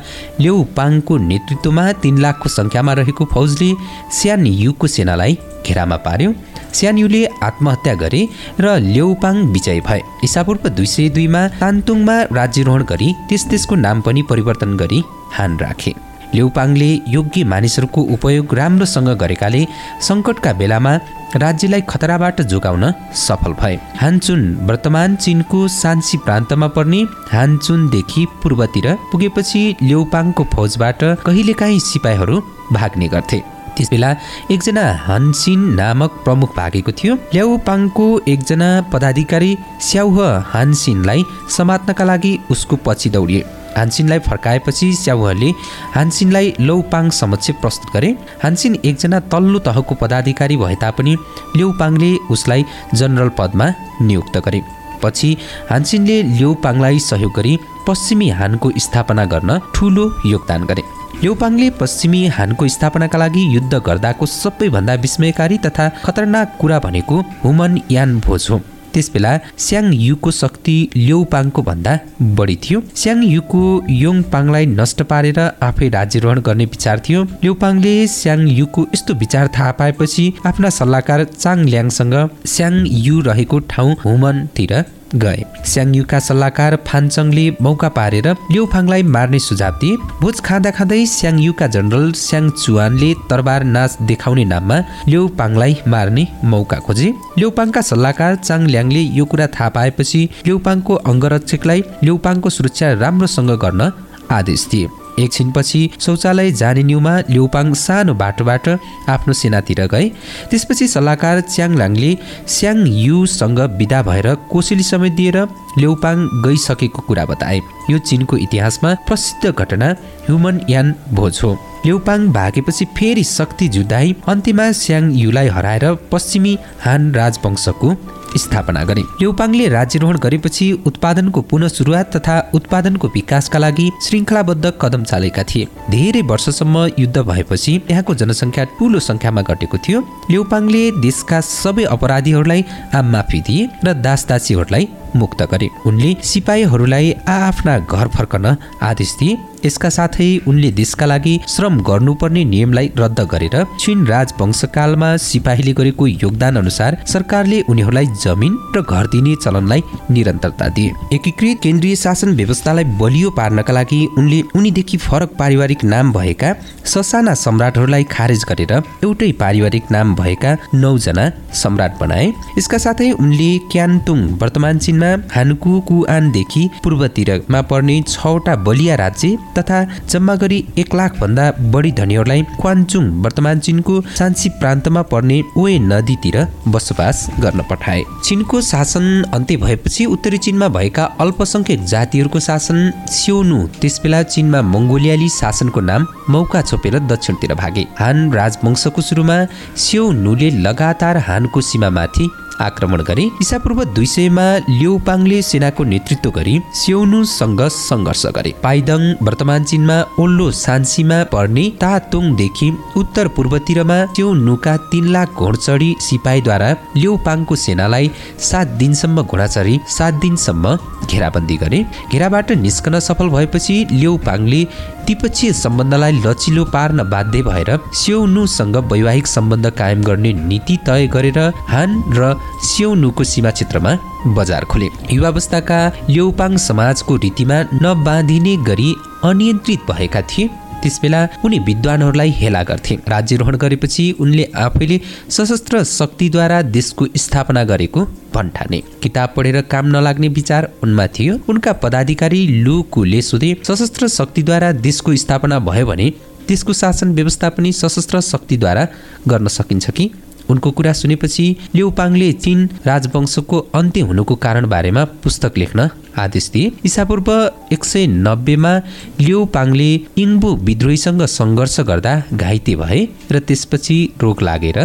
[0.41, 3.71] ल्यौपाङको नेतृत्वमा तीन लाखको सङ्ख्यामा रहेको फौजले
[4.13, 6.35] स्यान युको सेनालाई घेरामा पार्यो।
[6.73, 8.23] स्यान्युले आत्महत्या गरे
[8.61, 14.23] र ल्यौपाङ विजय भए। इसापूर्व दुई सय दुईमा तान्तुङमा राज्यरोहण गरी त्यस त्यसको नाम पनि
[14.31, 19.63] परिवर्तन गरी हान राखे। ल्यौपाङले योग्य मानिसहरूको उपयोग राम्रोसँग गरेकाले
[20.09, 20.93] सङ्कटका बेलामा
[21.37, 22.85] राज्यलाई खतराबाट जोगाउन
[23.17, 27.01] सफल भए। हानचुन वर्तमान चिनको सान्सी प्रान्तमा पर्ने
[27.33, 32.37] हानचुनदेखि पूर्वतिर पुगेपछि ल्यौपाङको फौजबाट कहिलेकाहीँ सिपाहीहरू
[32.73, 33.41] भाग्ने गर्थे।
[33.77, 34.11] त्यसबेला
[34.51, 40.19] एकजना हानसिन नामक प्रमुख भागेको थियो। ल्याउपाङको एकजना पदाधिकारी स्याउह
[40.53, 41.23] हानसिनलाई
[41.57, 43.45] समात्नका लागि उसको पछि दौडिए।
[43.77, 45.51] हानसिनलाई फर्काएपछि स्याउहले
[45.95, 48.11] हानसिनलाई लौपाङ समक्ष प्रस्तुत गरे।
[48.43, 51.17] हानसिन एकजना तल्लो तहको पदाधिकारी भए तापनि
[51.57, 53.67] ल्यौपाङले उसलाई जनरल पदमा
[54.03, 54.63] नियुक्त गरे।
[55.03, 55.37] पछि
[55.71, 60.83] हानसिनले ल्यौपाङलाई सहयोग गरी पश्चिमी हानको स्थापना गर्न ठुलो योगदान गरे।
[61.23, 68.21] ल्यौपाङले पश्चिमी हानको स्थापनाका लागि युद्ध गर्दाको सबैभन्दा विस्मयकारी तथा खतरनाक कुरा भनेको हुमन यान
[68.21, 68.61] भोज हो।
[68.95, 71.93] त्यसबेला स्याङ युको शक्ति ल्यौपाङको भन्दा
[72.39, 73.63] बढी थियो। स्याङ युको
[74.03, 80.25] योङपाङलाई नष्ट पारेर आफै राज्यरोहण गर्ने विचार थियो। ल्यौपाङले स्याङ युको यस्तो विचार थाहा पाएपछि
[80.47, 82.75] आफ्ना सल्लाहकार चाङ ल्याङसँग स्याङ
[83.07, 84.73] यु रहेको ठाउँ हुमनतिर
[85.15, 92.13] गए। स्याङयुका सल्लाहकार फान्चङले मौका पारेर ल्यौफाङलाई मार्ने सुझाव दिए। भोज खाँदा खाँदै स्याङयुका जनरल
[92.25, 99.25] स्याङ चुवानले तरबार नाच देखाउने नाममा ल्यौपाङलाई मार्ने मौका खोजे। ल्यौपाङका सल्लाहकार चाङ ल्याङले यो
[99.25, 103.93] कुरा थाहा पाएपछि ल्यौपाङको अङ्गरक्षकलाई ल्यौपाङको सुरक्षा राम्रोसँग गर्न
[104.31, 108.69] आदेश दिए। एकछिनपछि शौचालय जाने न्युमा ल्यौपाङ सानो बाटोबाट
[109.09, 110.07] आफ्नो सेनातिर गए।
[110.51, 112.11] त्यसपछि सल्लाहकार च्याङलाङले
[112.49, 115.39] स्याङ युसँग विदा भएर कोसेली समेत दिएर
[115.79, 119.89] ल्यौपाङ गइसकेको कुरा बताए। यो चिनको इतिहासमा प्रसिद्ध घटना
[120.27, 121.51] ह्युमन यान भोज हो।
[121.87, 127.95] ल्यौपाङ भागेपछि फेरि शक्ति जुधाई अन्त्यमा स्याङ युलाई हराएर पश्चिमी हान राजवंशको
[128.39, 135.43] स्थापना गरे। ल्यौपाङले राज्यरोहण गरेपछि उत्पादनको पुनः सुरुवात तथा उत्पादनको विकासका लागि श्रृङ्खलाबद्ध कदम चालेका
[135.51, 140.01] थिए। धेरै वर्षसम्म युद्ध भएपछि यहाँको जनसङ्ख्या ठुलो सङ्ख्यामा घटेको थियो।
[140.31, 147.79] ल्यौपाङले देशका सबै अपराधीहरूलाई आम माफी दिए र दास दासीहरूलाई मुक्त गरे। उनले सिपाहीहरूलाई आआफ्ना
[147.79, 154.07] घर फर्कन आदेश दिए। यसका साथै उनले देशका लागि श्रम गर्नुपर्ने नियमलाई रद्द गरेर चिन
[154.07, 161.61] राजवंशकालमा सिपाहीले गरेको योगदान अनुसार सरकारले उनीहरूलाई जमिन र घर दिने चलनलाई निरन्तरता दिए। एकीकृत
[161.63, 168.45] केन्द्रीय शासन व्यवस्थालाई बलियो पार्नका लागि उनले उनीदेखि फरक पारिवारिक नाम भएका ससाना सम्राटहरूलाई खारेज
[168.49, 168.73] गरेर
[169.05, 171.25] एउटै पारिवारिक नाम भएका नौजना
[171.63, 172.27] सम्राट बनाए।
[172.59, 179.79] यसका साथै उनले क्यान्तुङ वर्तमान चिनमा हानुकु कुआनदेखि पूर्वतिरमा पर्ने छवटा बलिया राज्य तथा
[180.11, 186.37] जम्मा गरी एक लाख भन्दा बढी धनीहरूलाई क्वान्चुङ वर्तमान चिनको सान्सी प्रान्तमा पर्ने ओए नदीतिर
[186.69, 192.79] बसोबास गर्न पठाए। चिनको शासन अन्त्य भएपछि उत्तरी चिनमा भएका अल्पसङ्ख्यक जातिहरूको शासन
[193.11, 199.39] स्योनु त्यसबेला चिनमा मङ्गोलियाली शासनको नाम मौका छोपेर दक्षिणतिर भागे। हान राजवंशको सुरुमा
[199.79, 202.29] स्योनुले लगातार हानको सीमामाथि
[202.61, 209.97] आक्रमण गरे इसापूर्व दुई सयमा लिउपाङले सेनाको नेतृत्व गरी स्योनुसँग सङ्घर्ष गरे। पाइदङ वर्तमान चिनमा
[210.23, 212.69] ओल्लो सान्सीमा पर्ने तातोङदेखि
[213.03, 218.11] उत्तर पूर्वतिरमा स्योनुका तीन लाख घोडचढी सिपाहीद्वारा लिउपाङको सेनालाई
[218.51, 220.77] सात दिनसम्म घोडाचढी सात दिनसम्म
[221.11, 221.79] घेराबन्दी गरे।
[222.13, 224.63] घेराबाट निस्कन सफल भएपछि लिउपाङले
[225.07, 227.71] द्विपक्षीय सम्बन्धलाई लचिलो पार्न बाध्य भएर
[228.01, 231.39] स्योनुसँग वैवाहिक सम्बन्ध कायम गर्ने नीति तय गरेर
[231.73, 235.79] हान र स्योनुको सीमा क्षेत्रमा बजार खोले। युवावस्थाका
[236.11, 240.51] ल्यौपाङ समाजको रीतिमा नबाँधिने गरी अनियन्त्रित भएका थिए।
[240.83, 248.83] त्यसबेला उनी विद्वानहरूलाई हेला गर्थे। राज्यरोहण गरेपछि उनले आफैले सशस्त्र शक्तिद्वारा देशको स्थापना गरेको भन्ठाने
[249.03, 255.59] किताब पढेर काम नलाग्ने विचार उनमा थियो। उनका पदाधिकारी लुकुले सोधे सशस्त्र शक्तिद्वारा देशको स्थापना
[255.59, 256.13] भयो भने
[256.49, 258.87] देशको शासन व्यवस्था पनि सशस्त्र शक्तिद्वारा
[259.29, 260.11] गर्न सकिन्छ कि?
[260.51, 267.29] उनको कुरा सुनेपछि लिउपाङले चिन राजवंशको अन्त्य हुनुको कारण बारेमा पुस्तक लेख्न आदेश दिए। इसापूर्व
[267.73, 268.73] एक सय नब्बेमा
[269.21, 273.01] लिउपाङले इङ्बु विद्रोहीसँग सङ्घर्ष गर्दा घाइते भए
[273.33, 274.79] र त्यसपछि रोग लागेर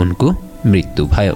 [0.00, 0.28] उनको
[0.66, 1.34] मृत्यु भयो।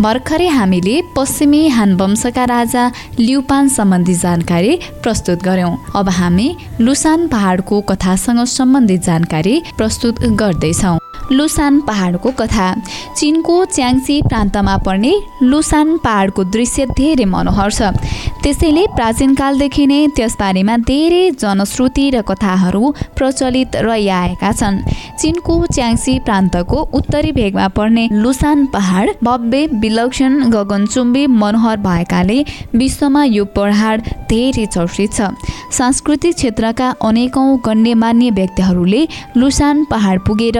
[0.00, 2.84] भर्खरै हामीले पश्चिमी हान वंशका राजा
[3.18, 6.48] लिउपान सम्बन्धी जानकारी प्रस्तुत गर्यौं। अब हामी
[6.80, 10.98] लुसान पहाडको कथासँग सम्बन्धित जानकारी प्रस्तुत गर्दैछौँ।
[11.32, 12.66] लुसान पहाडको कथा।
[13.16, 15.12] चिनको च्याङ्सी प्रान्तमा पर्ने
[15.42, 17.82] लुसान पहाडको दृश्य धेरै मनोहर छ।
[18.42, 22.82] त्यसैले प्राचीनकालदेखि नै त्यसबारेमा धेरै जनश्रुति र कथाहरू
[23.16, 24.82] प्रचलित रहिआएका छन्।
[25.20, 32.38] चिनको च्याङ्सी प्रान्तको उत्तरी भेगमा पर्ने लुसान पहाड भव्य विलक्षण गगनचुम्बी मनोहर भएकाले
[32.74, 35.20] विश्वमा यो पहाड धेरै चर्चित छ।
[35.70, 39.02] सांस्कृतिक क्षेत्रका अनेकौँ गण्यमान्य व्यक्तिहरूले
[39.36, 40.58] लुसान पहाड पुगेर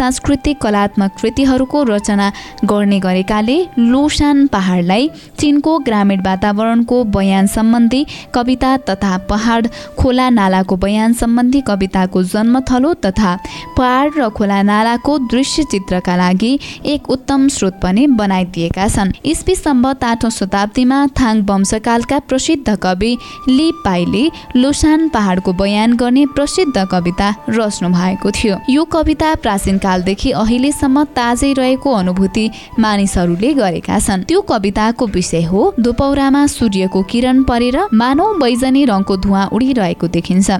[0.00, 2.30] सांस्कृतिक कलात्मक कृतिहरूको रचना
[2.64, 5.08] गर्ने गरेकाले लुसान पहाडलाई
[5.38, 9.66] चिनको ग्रामीण वातावरणको बयान सम्बन्धी कविता तथा पहाड
[9.98, 13.34] खोला नालाको बयान सम्बन्धी कविताको जन्मथलो तथा
[13.76, 16.52] पहाड र खोला नालाको दृश्य चित्रका लागि
[16.94, 23.12] एक उत्तम स्रोत पनि बनाइदिएका छन्। इस्वी सम्बत आठौँ शताब्दीमा थाङ वंशकालका प्रसिद्ध कवि
[23.48, 24.24] ली पाइले
[24.56, 31.52] लुसान पहाडको बयान गर्ने प्रसिद्ध कविता रच्नु भएको थियो। यो कविता प्राचीन कालदेखि अहिलेसम्म ताजै
[31.52, 32.44] रहेको अनुभूति
[32.78, 39.42] मानिसहरूले गरेका छन्। त्यो कविताको विषय हो दोपौरामा सूर्यको किरण परेर मानव बैजनी रङको धुवा
[39.52, 40.50] उडिरहेको देखिन्छ।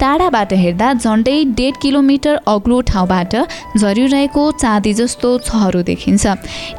[0.00, 3.34] टाढाबाट हेर्दा झन्डै डेढ किलोमिटर अग्लो ठाउँबाट
[3.76, 6.24] झरिरहेको चाँदी जस्तो छहरो देखिन्छ।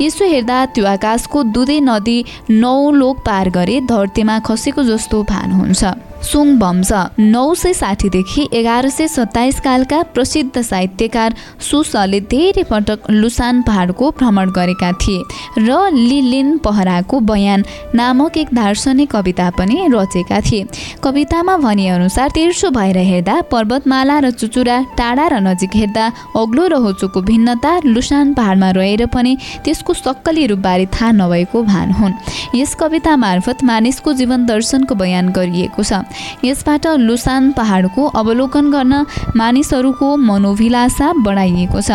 [0.02, 2.18] यसो हेर्दा त्यो आकाशको दुधे नदी
[2.50, 5.84] नौ लोक पार गरे धरतीमा खसेको जस्तो भान हुन्छ।
[6.24, 13.62] सुङ वंश नौ सय साठीदेखि एघार सय सत्ताइस कालका प्रसिद्ध साहित्यकार सुसले धेरै पटक लुसान
[13.62, 15.22] पहाडको भ्रमण गरेका थिए
[15.60, 17.64] र लिलिन पहराको बयान
[17.96, 20.66] नामक एक दार्शनिक कविता पनि रचेका थिए।
[21.04, 27.22] कवितामा भनिअनुसार तेर्सो भएर हेर्दा पर्वतमाला र चुचुरा टाढा र नजिक हेर्दा अग्लो र होचोको
[27.22, 32.14] भिन्नता लुसान पहाडमा रहेर पनि त्यसको सक्कली रूपबारे थाहा नभएको भान हुन्।
[32.56, 36.07] यस कविता मार्फत मानिसको जीवन दर्शनको बयान गरिएको छ।
[36.46, 41.92] यसबाट लुसान पहाडको अवलोकन गर्न मानिसहरूको मनोभिलाषा बढाइएको छ।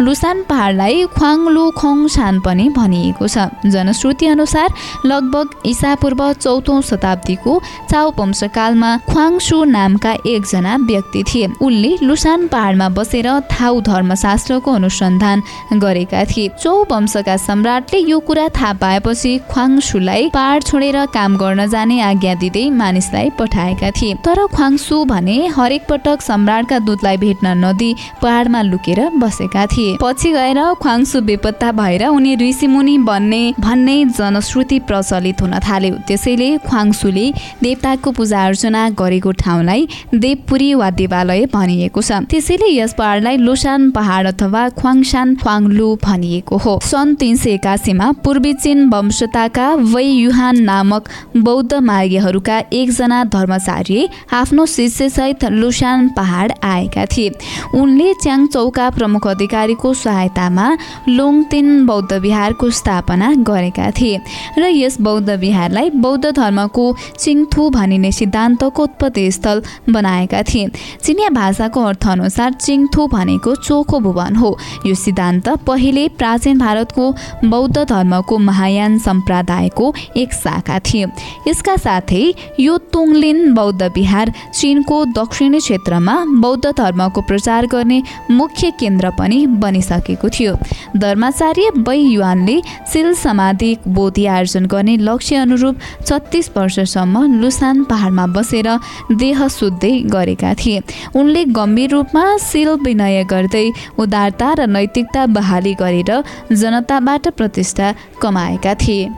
[0.00, 4.68] लुसान पहाडलाई ख्वाङलु खोङछान पनि भनिएको छ। जनश्रुति अनुसार
[5.06, 7.60] लगभग ईसापूर्व चौथौँ शताब्दीको
[7.90, 15.42] चाउ वंशकालमा ख्वाङसु नामका एकजना व्यक्ति थिए। उनले लुसान पहाडमा बसेर थाउ धर्मशास्त्रको अनुसन्धान
[15.74, 22.00] गरेका थिए। चौ वंशका सम्राटले यो कुरा थाहा पाएपछि ख्वाङसुलाई पहाड छोडेर काम गर्न जाने
[22.00, 27.90] आज्ञा दिँदै मानिसलाई पठाएका थिए। तर ख्वाङसु भने हरेक पटक सम्राटका दूतलाई भेट्न नदी
[28.22, 35.42] पहाडमा लुकेर बसेका थिए। पछि गएर ख्वाङसु बेपत्ता भएर उनी ऋषिमुनि बन्ने भन्ने जनश्रुति प्रचलित
[35.42, 37.26] हुन थाल्यो। त्यसैले ख्वाङसुले
[37.62, 44.26] देवताको पूजा अर्चना गरेको ठाउँलाई देवपुरी वा देवालय भनिएको छ। त्यसैले यस पहाडलाई लोसान पहाड
[44.26, 51.08] अथवा ख्वाङसान ख्वाङलु भनिएको हो। सन् तिन सय एकासीमा पूर्वी चीन वंशताका वै युहान नामक
[51.36, 57.30] बौद्ध मार्गीहरूका एकजना धर्माचार्य आफ्नो शिष्यसहित लुसान पहाड आएका थिए।
[57.74, 60.66] उनले च्याङचौका प्रमुख अधिकारीको सहायतामा
[61.08, 64.20] लोङतिन बौद्ध विहारको स्थापना गरेका थिए
[64.58, 66.84] र यस बौद्ध विहारलाई बौद्ध धर्मको
[67.18, 70.68] चिङथु भनिने सिद्धान्तको उत्पत्ति स्थल बनाएका थिए।
[71.04, 74.56] चिनिया भाषाको अर्थअनुसार चिङथु भनेको चोखो भुवन हो।
[74.86, 77.04] यो सिद्धान्त पहिले प्राचीन भारतको
[77.44, 81.08] बौद्ध धर्मको महायान सम्प्रदायको एक शाखा थियो।
[81.48, 82.24] यसका साथै
[82.60, 82.78] यो
[83.26, 90.54] तुङलिन बौद्ध विहार चिनको दक्षिणी क्षेत्रमा बौद्ध धर्मको प्रचार गर्ने मुख्य केन्द्र पनि बनिसकेको थियो।
[90.96, 92.56] धर्माचार्य बै युवानले
[92.92, 98.68] सिल समाधि बोधि आर्जन गर्ने लक्ष्य अनुरूप छत्तिस वर्षसम्म लुसान पहाडमा बसेर
[99.12, 100.82] देह शुद्धै गरेका थिए।
[101.16, 103.66] उनले गम्भीर रूपमा सिल विनय गर्दै
[103.98, 106.10] उदारता र नैतिकता बहाली गरेर
[106.52, 109.08] जनताबाट प्रतिष्ठा कमाएका थिए।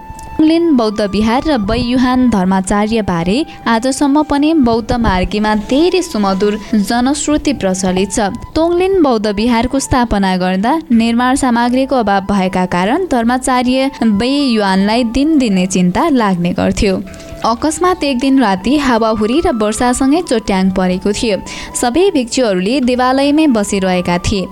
[0.40, 3.36] लिन बौद्ध विहार र बैयुहान धर्माचार्यबारे
[3.66, 6.58] आजसम्म पनि बौद्ध मार्गीमा धेरै सुमधुर
[6.88, 15.04] जनश्रुति प्रचलित छ। तोङलिन बौद्ध विहारको स्थापना गर्दा निर्माण सामग्रीको अभाव भएका कारण धर्माचार्य बैयुहानलाई
[15.10, 16.94] दिनदिनै चिन्ता लाग्ने गर्थ्यो।
[17.44, 21.36] अकस्मात एक दिन राति हावाहुरी र वर्षासँगै चोट्याङ परेको थियो।
[21.74, 24.46] सबै भिक्षुहरूले देवालयमै बसिरहेका थिए।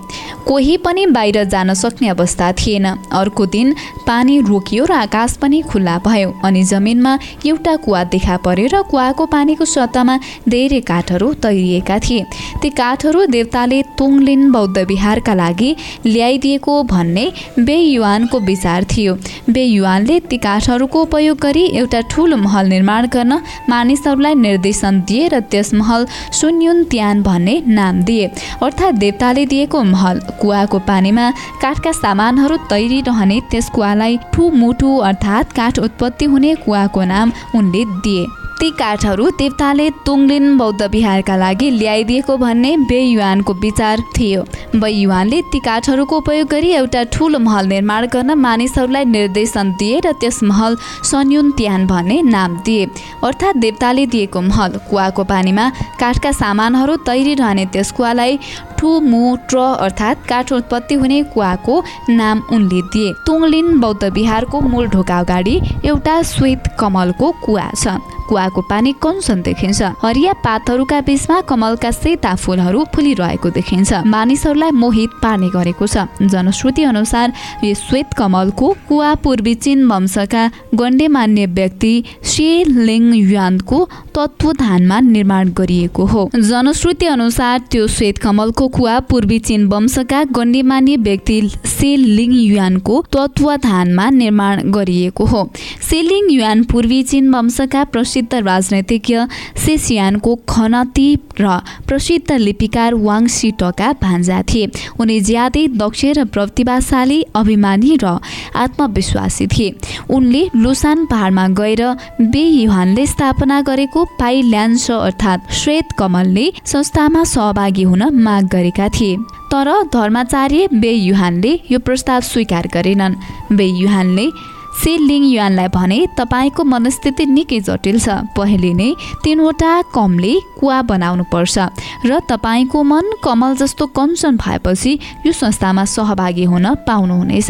[0.47, 3.73] कोही पनि बाहिर जान सक्ने अवस्था थिएन। अर्को दिन
[4.07, 9.25] पानी रोकियो र आकाश पनि खुल्ला भयो अनि जमिनमा एउटा कुवा देखा पर्यो र कुवाको
[9.25, 10.15] पानीको सतहमा
[10.47, 12.23] धेरै काठहरू तैरिएका थिए।
[12.61, 15.75] ती काठहरू देवताले तुङलिन बौद्ध विहारका लागि
[16.05, 17.25] ल्याइदिएको भन्ने
[17.59, 19.17] बेयुवानको विचार थियो।
[19.49, 25.73] बेयुवानले ती काठहरूको उपयोग गरी एउटा ठुलो महल निर्माण गर्न मानिसहरूलाई निर्देशन दिए र त्यस
[25.73, 28.25] महल सुन्युन त्यान भन्ने नाम दिए।
[28.63, 31.29] अर्थात् देवताले दिएको महल। कुवाको पानीमा
[31.61, 38.25] काठका सामानहरू तैरिरहने त्यस कुवालाई ठुमुठु अर्थात् काठ उत्पत्ति हुने कुवाको नाम उनले दिए।
[38.59, 44.43] ती काठहरू देवताले तुङलिन बौद्ध विहारका लागि ल्याइदिएको भन्ने बेयुवानको विचार थियो।
[44.75, 50.41] बेयुवानले ती काठहरूको उपयोग गरी एउटा ठुलो महल निर्माण गर्न मानिसहरूलाई निर्देशन दिए र त्यस
[50.43, 52.85] महल सन्युन त्यान भन्ने नाम दिए।
[53.23, 58.39] अर्थात् देवताले दिएको महल कुवाको पानीमा काठका सामानहरू तैरिरहने त्यस कुवालाई
[58.77, 64.87] ठु मु ट्र अर्थात् काठ उत्पत्ति हुने कुवाको नाम उनले दिए। तुङलिन बौद्ध विहारको मूल
[64.89, 71.91] ढोका अगाडि एउटा श्वेत कमलको कुवा छ। कुवाको पानी कन्सन देखिन्छ। हरिया पातहरूका बीचमा कमलका
[71.91, 79.13] सेता फुलहरू फुलिरहेको देखिन्छ। मानिसहरूलाई मोहित पार्ने गरेको छ। जनश्रुति अनुसार यो श्वेत कमलको कुवा
[79.23, 83.83] पूर्वी चीन वंशका गण्डमान्य व्यक्ति शे लिङ युवानको
[84.15, 91.37] तत्वधानमा निर्माण गरिएको हो। जनश्रुति अनुसार त्यो श्वेत कमलको कुवा पूर्वी चीन वंशका गण्डमान्य व्यक्ति
[91.65, 95.41] सेलिङ युवानको तत्वधानमा निर्माण गरिएको हो।
[95.81, 99.17] सेलिङ युवान पूर्वी चीन वंशका प्रसिद्ध राजनैतिज्ञ
[99.57, 107.97] सेसियानको खनती र प्रसिद्ध लिपिकार वाङ सिटका भान्जा थिए। उनी ज्यादै दक्ष र प्रतिभाशाली अभिमानी
[108.03, 108.19] र
[108.55, 109.75] आत्मविश्वासी थिए।
[110.09, 111.83] उनले लुसान पहाडमा गएर
[112.21, 119.17] बे युहानले स्थापना गरेको पाइ ल्यान्स अर्थात् श्वेत कमलले संस्थामा सहभागी हुन माग गरेका थिए।
[119.51, 123.15] तर धर्माचार्य बे युहानले यो प्रस्ताव स्वीकार गरेनन्।
[123.51, 128.89] बे युहानले से लिङ युवानलाई भने तपाईँको मनस्थिति निकै जटिल छ। पहिले नै
[129.23, 131.57] तिनवटा कमले कुवा बनाउनु पर्छ
[132.05, 134.91] र तपाईँको मन कमल जस्तो कञ्चन भएपछि
[135.25, 137.49] यो संस्थामा सहभागी हुन पाउनुहुनेछ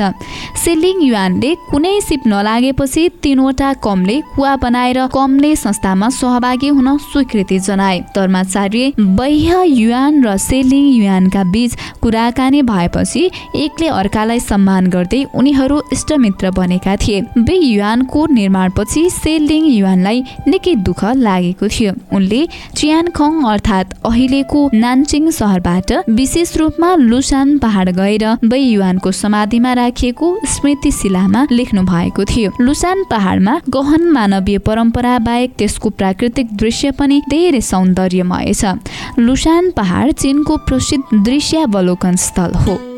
[0.58, 8.00] सेलिङ युवानले कुनै सिप नलागेपछि तिनवटा कमले कुवा बनाएर कमले संस्थामा सहभागी हुन स्वीकृति जनाए।
[8.16, 13.24] धर्माचार्य बाह्य युवान र सेलिङ युवानका बीच कुराकानी भएपछि
[13.56, 21.04] एकले अर्कालाई सम्मान गर्दै उनीहरू इष्टमित्र बनेका थिए। बे युवानको निर्माणपछि सेलिङ युवानलाई निकै दुःख
[21.18, 22.42] लागेको थियो। उनले
[22.76, 30.92] चियानखङ अर्थात् अहिलेको नानचिङ सहरबाट विशेष रूपमा लुसान पहाड गएर बै युवानको समाधिमा राखिएको स्मृति
[30.92, 37.62] शिलामा लेख्नु भएको थियो। लुसान पहाडमा गहन मानवीय परम्परा बाहेक त्यसको प्राकृतिक दृश्य पनि धेरै
[37.62, 38.76] सौन्दर्यमय छ।
[39.20, 42.97] लुसान पहाड चिनको प्रसिद्ध दृश्यावलोकन स्थल हो।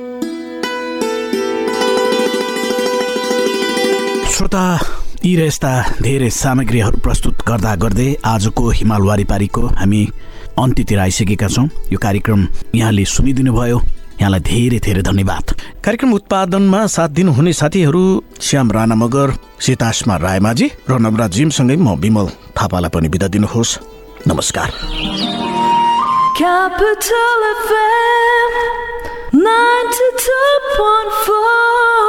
[4.40, 4.80] श्रोता
[5.26, 10.02] यी र यस्ता धेरै सामग्रीहरू प्रस्तुत गर्दा गर्दै आजको हिमाल वारिपारीको हामी
[10.64, 12.40] अन्त्यतिर आइसकेका छौँ। यो कार्यक्रम
[12.80, 13.78] यहाँले सुनिदिनु भयो
[14.22, 15.46] यहाँलाई धेरै धेरै धन्यवाद।
[15.84, 18.04] कार्यक्रम उत्पादनमा साथ दिनुहुने साथीहरू
[18.40, 19.28] श्याम राणा मगर
[19.60, 23.72] सीतासमा रायमाझी र नवराज जिमसँगै म विमल थापालाई पनि बिदा दिनुहोस्।
[24.24, 24.68] नमस्कार।
[26.40, 28.52] Capital FM
[29.36, 32.09] 92.4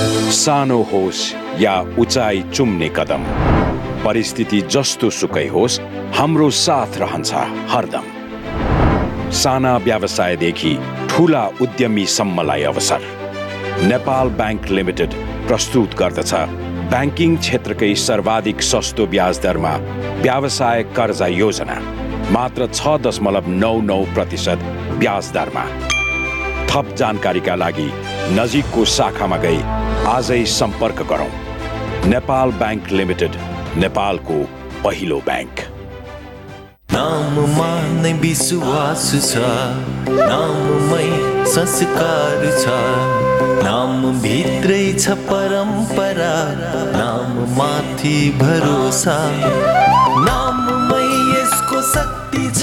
[0.00, 1.22] सानो होस्
[1.60, 3.24] या उचाइ चुम्ने कदम।
[4.04, 5.80] परिस्थिति जस्तो सुकै होस्
[6.16, 7.32] हाम्रो साथ रहन्छ
[7.72, 8.06] हरदम।
[9.32, 10.72] साना व्यवसायदेखि
[11.10, 13.02] ठुला उद्यमीसम्मलाई अवसर।
[13.90, 15.14] नेपाल ब्याङ्क लिमिटेड
[15.48, 16.32] प्रस्तुत गर्दछ
[16.90, 19.76] ब्याङ्किङ क्षेत्रकै सर्वाधिक सस्तो ब्याज दरमा
[20.22, 21.78] व्यवसाय कर्जा योजना
[22.32, 25.64] मात्र छ दशमलव नौ नौ प्रतिशत ब्याज दरमा।
[26.70, 27.86] थप जानकारीका लागि
[28.34, 29.60] नजिकको शाखामा गई
[30.08, 31.32] आजै सम्पर्क गरौँ।
[32.12, 33.38] नेपाल ब्याङ्क लिमिटेड
[33.82, 34.36] नेपालको
[34.84, 35.56] पहिलो ब्याङ्क।
[36.92, 37.70] नाममा
[38.02, 39.42] नै विश्वास छ
[40.30, 41.08] नाममै
[41.54, 42.64] संस्कार छ।
[43.66, 46.34] नाम भित्रै छ परम्परा
[46.96, 50.49] नाम माथि भरोसा। यसको
[51.94, 52.62] शक्ति छ।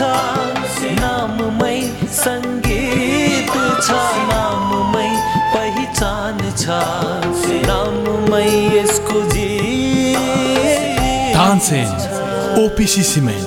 [0.99, 1.77] नाममै
[2.17, 3.53] सङ्गीत
[3.85, 3.89] छ।
[4.31, 5.09] नाममै
[5.53, 6.65] पहिचान छ।
[7.69, 8.47] नाममै
[8.77, 9.49] यसको जी
[11.35, 11.89] Tansen
[12.63, 13.46] OPC cement.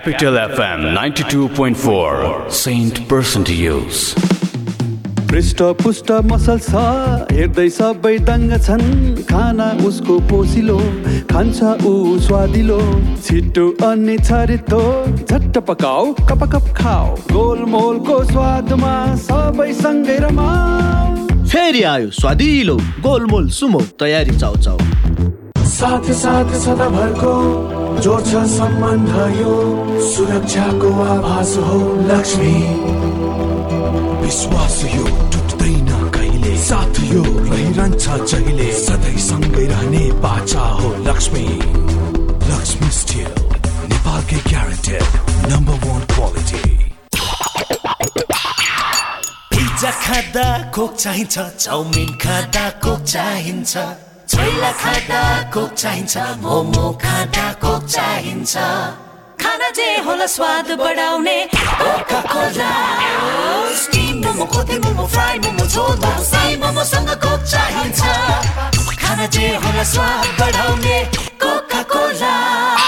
[0.00, 4.14] Capital FM 92.4 Saint Person to Use.
[5.30, 6.84] पृष्ठ पुष्ट मसल छ
[7.32, 8.86] हेर्दै सबै दङ्ग छन्।
[9.30, 10.76] खाना उसको पोसिलो
[11.32, 11.58] खान्छ
[11.90, 11.92] ऊ
[12.26, 12.78] स्वादिलो।
[13.26, 14.80] छिटो अनि छरितो
[15.28, 18.94] झट्ट पकाऊ कप कप खाऊ गोलमोलको स्वादमा
[19.26, 22.78] सबै सँगै रमाऊ फेरि आयो स्वादिलो
[23.08, 24.78] गोलमोल सुमो तयारी चाउ चाउ
[25.76, 27.36] साथ साथ सदाभरको
[27.98, 29.10] जोड्छ सम्बन्ध
[29.40, 29.54] यो
[30.10, 31.78] सुरक्षाको आभास हो
[32.10, 32.54] लक्ष्मी।
[34.22, 36.56] विश्वास यो टुट्दैन कहिले?
[36.64, 38.70] साथ यो रहिरहन्छ जहिले?
[38.80, 41.46] सधैँ सँगै रहने बाचा हो लक्ष्मी।
[42.50, 43.32] लक्ष्मी स्टिल
[43.90, 45.02] नेपालकै guaranteed
[45.52, 46.62] number one quality
[49.50, 53.76] pizza खाँदा कोक चाहिन्छ चाउमिन खाँदा कोक चाहिन्छ।
[54.40, 55.22] छोइला खाँदा
[55.52, 58.54] कोक चाहिन्छ। मोमो खाँदा कोक चाहिन्छ।
[59.36, 61.36] खाना जे होला स्वाद बढाउने
[61.80, 62.70] कोका कोला
[63.82, 68.00] स्टिम मोमो खोते मोमो फ्राई मोमो झोल मोमो साई मोमोसँग कोक चाहिन्छ।
[69.02, 70.96] खाना जे होला स्वाद बढाउने
[71.44, 72.34] Coca Cola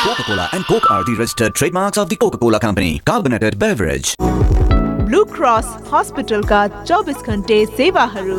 [0.02, 3.00] Coca-Cola and Coke are the registered trademarks of the Coca-Cola Company.
[3.04, 4.14] Carbonated beverage.
[5.12, 8.36] Blue का चौबीस चौबिस घन्टे सेवाहरू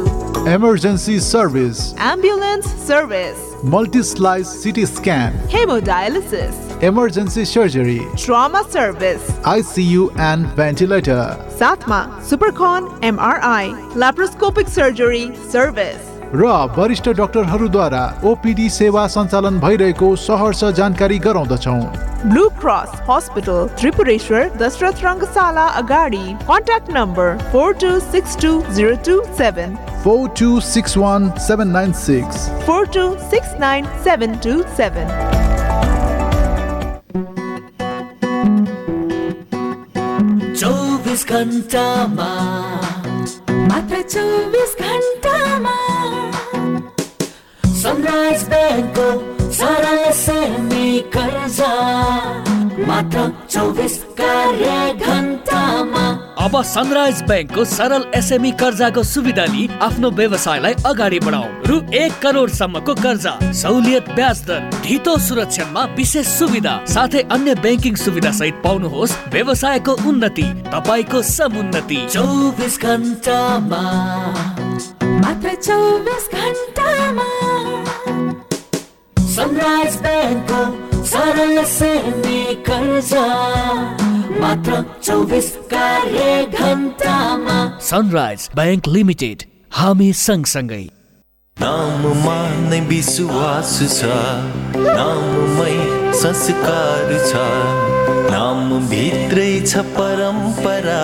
[0.51, 10.47] emergency service ambulance service multi slice CT scan haemodialysis emergency surgery trauma service ICU and
[10.57, 11.21] ventilator
[11.59, 21.17] साथमा सुपरकन MRI laparoscopic surgery service र वरिष्ठ डाक्टरहरूद्वारा OPD सेवा सञ्चालन भइरहेको सहर्ष जानकारी
[21.25, 21.75] गराउँदछौ।
[22.25, 29.19] Blue Cross Hospital Tripureshwar Dasharath Rangashala अगाडि। Contact number four two six two zero two
[29.37, 32.49] seven four two six one seven nine six.
[32.65, 35.07] Four two six nine seven two seven
[40.57, 42.31] चौबिस घन्टामा
[43.69, 45.77] मात्र चौबिस घन्टामा
[47.83, 49.07] सनराइज ब्याङ्कको
[49.59, 51.71] सरल सेमी कर्जा।
[52.79, 56.05] मात्र चौबिस कार्य घन्टामा
[56.43, 62.93] अब सनराइज ब्याङ्कको सरल एसएमई कर्जाको सुविधा लिई आफ्नो व्यवसायलाई अगाडि बढाउ रु एक करोडसम्मको
[62.95, 69.93] कर्जा सहुलियत ब्याज दर ढितो सुरक्षामा विशेष सुविधा साथै अन्य ब्याङ्किङ सुविधा सहित पाउनुहोस् व्यवसायको
[70.09, 73.83] उन्नति तपाईँको समुन्नति। चौबिस घन्टामा
[75.23, 77.27] मात्र चौबिस घन्टामा
[79.33, 80.59] सनराइज ब्याङ्कको
[81.11, 83.23] सरल सेमी कर्जा
[84.41, 86.25] मात्र चौबिस कार्य
[86.59, 87.55] घन्टामा
[87.87, 89.45] सनराइज ब्याङ्क लिमिटेड
[89.77, 90.83] हामी सँगसँगै।
[91.57, 92.37] नाममा
[92.69, 94.11] नै विश्वास छ
[94.99, 95.73] नाममै
[96.21, 97.43] संस्कार छ।
[98.29, 98.61] नाम
[98.93, 101.03] भित्रै छ परम्परा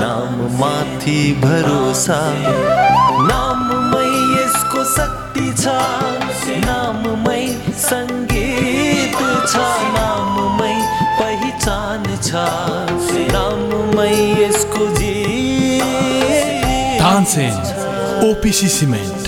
[0.00, 2.20] नाम माथि भरोसा।
[3.30, 4.08] नाममै
[4.38, 5.76] यसको शक्ति छ
[6.66, 7.37] नाममै
[7.88, 9.16] सङ्गीत
[9.52, 9.64] छ
[9.96, 10.74] नाममै
[11.20, 12.44] पहिचान छ
[13.34, 14.12] नाममै
[14.42, 15.14] यसको जी।
[18.30, 19.27] OPC cement.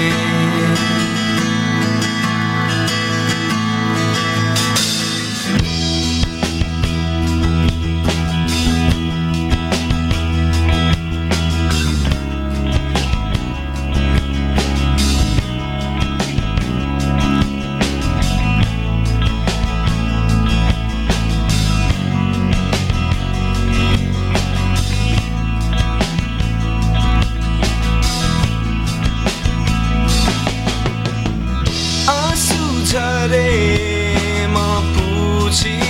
[35.56, 35.84] see